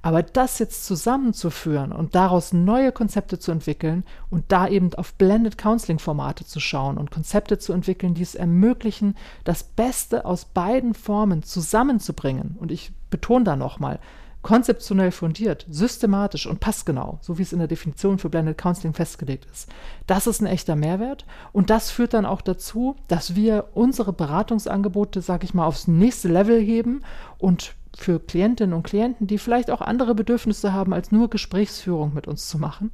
Aber 0.02 0.24
das 0.24 0.60
jetzt 0.60 0.86
zusammenzuführen 0.86 1.92
und 1.92 2.16
daraus 2.16 2.54
neue 2.54 2.92
Konzepte 2.92 3.40
zu 3.40 3.52
entwickeln 3.52 4.04
und 4.30 4.46
da 4.50 4.68
eben 4.68 4.94
auf 4.96 5.14
Blended 5.14 5.58
Counseling 5.58 6.00
Formate 6.00 6.46
zu 6.46 6.60
schauen 6.60 6.98
und 6.98 7.12
Konzepte 7.12 7.58
zu 7.58 7.74
entwickeln, 7.74 8.14
die 8.14 8.24
es 8.24 8.36
ermöglichen, 8.36 9.16
das 9.44 9.64
Beste 9.64 10.26
aus 10.26 10.46
beiden 10.46 10.94
Formen 10.94 11.44
zusammenzubringen. 11.44 12.56
Und 12.60 12.72
ich 12.72 12.92
betone 13.10 13.46
da 13.46 13.56
nochmal, 13.56 14.00
konzeptionell 14.48 15.12
fundiert, 15.12 15.66
systematisch 15.70 16.48
und 16.48 16.60
passgenau, 16.60 17.20
so 17.22 17.38
wie 17.38 17.42
es 17.42 17.52
in 17.52 17.60
der 17.60 17.68
Definition 17.68 18.18
für 18.18 18.30
Blended 18.30 18.58
Counseling 18.58 18.94
festgelegt 18.94 19.46
ist. 19.52 19.68
Das 20.06 20.28
ist 20.28 20.42
ein 20.42 20.46
echter 20.46 20.76
Mehrwert 20.76 21.26
und 21.52 21.70
das 21.70 21.92
führt 21.92 22.14
dann 22.14 22.26
auch 22.26 22.42
dazu, 22.42 22.96
dass 23.08 23.36
wir 23.36 23.70
unsere 23.74 24.14
Beratungsangebote, 24.14 25.22
sage 25.22 25.46
ich 25.46 25.54
mal, 25.54 25.66
aufs 25.66 25.88
nächste 25.88 26.30
Level 26.30 26.62
heben 26.62 27.02
und 27.38 27.76
für 27.98 28.20
Klientinnen 28.20 28.74
und 28.74 28.84
Klienten, 28.84 29.28
die 29.28 29.38
vielleicht 29.38 29.72
auch 29.72 29.82
andere 29.82 30.16
Bedürfnisse 30.16 30.74
haben, 30.74 30.94
als 30.94 31.12
nur 31.12 31.30
Gesprächsführung 31.30 32.14
mit 32.14 32.28
uns 32.28 32.48
zu 32.48 32.58
machen, 32.58 32.92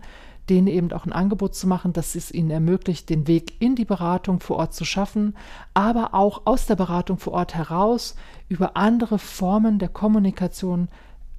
denen 0.50 0.68
eben 0.68 0.92
auch 0.92 1.06
ein 1.06 1.14
Angebot 1.14 1.56
zu 1.56 1.68
machen, 1.68 1.94
dass 1.94 2.16
es 2.16 2.32
ihnen 2.32 2.50
ermöglicht, 2.50 3.10
den 3.10 3.28
Weg 3.28 3.62
in 3.62 3.76
die 3.76 3.86
Beratung 3.86 4.40
vor 4.40 4.58
Ort 4.58 4.74
zu 4.74 4.86
schaffen, 4.86 5.36
aber 5.74 6.14
auch 6.14 6.44
aus 6.46 6.66
der 6.66 6.76
Beratung 6.76 7.18
vor 7.18 7.34
Ort 7.34 7.56
heraus 7.56 8.16
über 8.50 8.76
andere 8.76 9.20
Formen 9.20 9.80
der 9.80 9.90
Kommunikation 9.90 10.90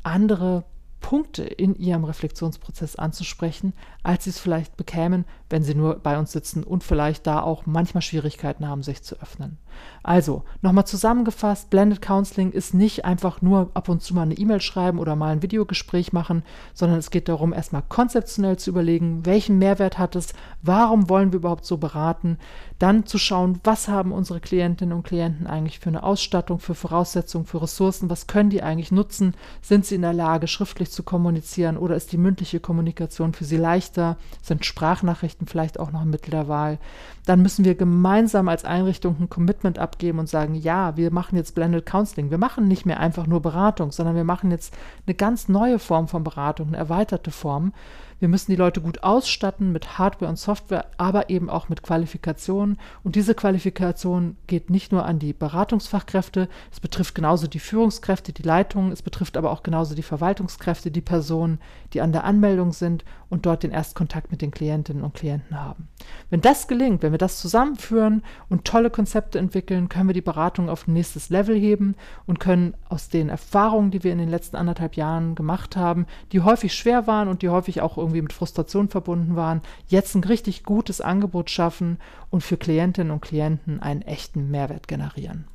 andere 0.02 0.64
Punkte 1.04 1.42
in 1.42 1.75
ihrem 1.76 2.04
Reflexionsprozess 2.04 2.96
anzusprechen, 2.96 3.75
als 4.02 4.25
sie 4.25 4.30
es 4.30 4.38
vielleicht 4.38 4.78
bekämen, 4.78 5.26
wenn 5.50 5.62
sie 5.62 5.75
nur 5.75 5.96
bei 5.96 6.18
uns 6.18 6.32
sitzen 6.32 6.64
und 6.64 6.82
vielleicht 6.82 7.26
da 7.26 7.42
auch 7.42 7.66
manchmal 7.66 8.00
Schwierigkeiten 8.00 8.66
haben, 8.66 8.82
sich 8.82 9.02
zu 9.02 9.20
öffnen. 9.20 9.58
Also, 10.02 10.44
nochmal 10.62 10.87
zusammengefasst, 10.87 11.68
Blended 11.68 12.00
Counseling 12.00 12.52
ist 12.52 12.75
nicht 12.75 13.04
einfach 13.04 13.42
nur 13.42 13.70
ab 13.75 13.88
und 13.88 14.02
zu 14.02 14.14
mal 14.14 14.23
eine 14.23 14.38
E-Mail 14.38 14.61
schreiben 14.61 14.98
oder 14.98 15.14
mal 15.16 15.33
ein 15.33 15.42
Videogespräch 15.42 16.12
machen, 16.12 16.42
sondern 16.72 16.98
es 16.98 17.11
geht 17.11 17.28
darum, 17.28 17.52
erstmal 17.52 17.83
konzeptionell 17.83 18.59
zu 18.59 18.70
überlegen, 18.70 19.26
welchen 19.26 19.59
Mehrwert 19.59 19.98
hat 19.98 20.16
es, 20.16 20.33
warum 20.62 21.09
wollen 21.11 21.33
wir 21.33 21.38
überhaupt 21.38 21.66
so 21.66 21.76
beraten, 21.76 22.38
dann 22.78 23.07
zu 23.07 23.18
schauen, 23.18 23.61
was 23.64 23.88
haben 23.88 24.12
unsere 24.12 24.40
Klientinnen 24.40 24.96
und 24.96 25.05
Klienten 25.05 25.46
eigentlich 25.46 25.81
für 25.81 25.90
eine 25.90 26.02
Ausstattung, 26.02 26.61
für 26.61 26.74
Voraussetzungen, 26.74 27.46
für 27.46 27.62
Ressourcen, 27.62 28.11
was 28.11 28.26
können 28.26 28.50
die 28.50 28.62
eigentlich 28.62 28.92
nutzen, 28.92 29.35
sind 29.62 29.87
sie 29.87 29.96
in 29.96 30.02
der 30.02 30.12
Lage, 30.12 30.48
schriftlich 30.48 30.90
zu 30.94 31.02
kommunizieren 31.02 31.76
oder 31.76 31.96
ist 31.96 32.12
die 32.12 32.16
mündliche 32.16 32.61
Kommunikation 32.61 33.33
für 33.33 33.44
sie 33.44 33.57
leichter, 33.57 34.16
sind 34.42 34.64
Sprachnachrichten 34.64 35.46
vielleicht 35.46 35.78
auch 35.78 35.92
noch 35.92 36.02
ein 36.02 36.11
Mittel 36.11 36.30
der 36.30 36.48
Wahl. 36.48 36.78
Dann 37.26 37.42
müssen 37.42 37.64
wir 37.64 37.74
gemeinsam 37.74 38.48
als 38.48 38.64
Einrichtung 38.64 39.16
ein 39.20 39.30
Commitment 39.30 39.78
abgeben 39.78 40.18
und 40.18 40.28
sagen, 40.28 40.54
ja, 40.54 40.96
wir 40.96 41.11
machen 41.11 41.37
jetzt 41.37 41.54
Blended 41.54 41.87
Counseling. 41.87 42.30
Wir 42.30 42.38
machen 42.38 42.68
nicht 42.68 42.87
mehr 42.87 43.00
einfach 43.00 43.26
nur 43.26 43.42
Beratung, 43.42 43.92
sondern 43.92 44.16
wir 44.16 44.24
machen 44.24 44.50
jetzt 44.50 44.74
eine 45.07 45.14
ganz 45.14 45.48
neue 45.48 45.78
Form 45.78 46.09
von 46.09 46.24
Beratung, 46.24 46.68
eine 46.68 46.76
erweiterte 46.76 47.30
Form. 47.30 47.72
Wir 48.20 48.29
müssen 48.29 48.50
die 48.50 48.57
Leute 48.57 48.81
gut 48.81 49.03
ausstatten 49.03 49.72
mit 49.72 49.98
Hardware 49.98 50.31
und 50.31 50.38
Software, 50.38 50.87
aber 50.96 51.31
eben 51.31 51.50
auch 51.50 51.68
mit 51.68 51.83
Qualifikationen. 51.83 52.79
Und 53.03 53.16
diese 53.16 53.35
Qualifikation 53.35 54.37
geht 54.46 54.70
nicht 54.70 54.92
nur 54.92 55.05
an 55.05 55.18
die 55.18 55.33
Beratungsfachkräfte, 55.33 56.48
es 56.72 56.81
betrifft 56.81 57.14
genauso 57.14 57.46
die 57.46 57.59
Führungskräfte, 57.59 58.33
die 58.33 58.42
Leitungen, 58.42 58.92
es 58.92 59.03
betrifft 59.03 59.37
aber 59.37 59.50
auch 59.50 59.62
genauso 59.62 59.94
die 59.94 60.03
Verwaltungskräfte, 60.03 60.90
die 60.90 61.00
Personen, 61.00 61.59
die 61.92 62.00
an 62.00 62.12
der 62.12 62.24
Anmeldung 62.24 62.72
sind 62.72 63.05
und 63.31 63.46
dort 63.46 63.62
den 63.62 63.72
Erstkontakt 63.72 64.31
mit 64.31 64.42
den 64.42 64.53
Klientinnen 64.53 65.03
und 65.03 65.14
Klienten 65.14 65.61
haben. 65.61 65.88
Wenn 66.31 66.40
das 66.40 66.68
gelingt, 66.68 67.03
wenn 67.03 67.12
wir 67.12 67.18
das 67.18 67.40
zusammenführen 67.40 68.22
und 68.48 68.64
tolle 68.64 68.90
Konzepte 68.90 69.38
entwickeln, 69.38 69.88
können 69.88 70.09
wir 70.09 70.14
die 70.14 70.20
Beratung 70.20 70.68
auf 70.68 70.87
ein 70.87 70.92
nächstes 70.92 71.31
Level 71.31 71.57
heben 71.57 71.96
und 72.27 72.38
können 72.40 72.74
aus 72.88 73.09
den 73.09 73.29
Erfahrungen, 73.29 73.90
die 73.90 74.05
wir 74.05 74.12
in 74.12 74.18
den 74.18 74.29
letzten 74.29 74.57
anderthalb 74.57 74.94
Jahren 74.94 75.35
gemacht 75.35 75.77
haben, 75.77 76.07
die 76.33 76.42
häufig 76.42 76.74
schwer 76.74 77.07
waren 77.07 77.29
und 77.29 77.42
die 77.42 77.48
häufig 77.48 77.81
auch 77.81 77.96
irgendwie 78.14 78.22
mit 78.22 78.33
Frustration 78.33 78.88
verbunden 78.88 79.37
waren, 79.37 79.61
jetzt 79.88 80.14
ein 80.14 80.24
richtig 80.24 80.62
gutes 80.62 81.00
Angebot 81.00 81.50
schaffen 81.50 81.98
und 82.31 82.42
für 82.42 82.57
Klientinnen 82.57 83.12
und 83.12 83.20
Klienten 83.20 83.81
einen 83.81 84.03
echten 84.03 84.50
Mehrwert 84.50 84.88
generieren. 84.88 85.46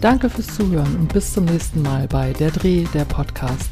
Danke 0.00 0.28
fürs 0.28 0.54
Zuhören 0.54 0.96
und 0.96 1.12
bis 1.12 1.32
zum 1.32 1.46
nächsten 1.46 1.80
Mal 1.82 2.06
bei 2.06 2.32
Der 2.34 2.50
Dreh, 2.50 2.84
der 2.92 3.06
Podcast. 3.06 3.70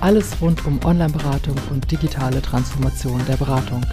Alles 0.00 0.40
rund 0.40 0.64
um 0.66 0.82
Online-Beratung 0.84 1.56
und 1.70 1.90
digitale 1.90 2.40
Transformation 2.40 3.20
der 3.28 3.36
Beratung. 3.36 3.84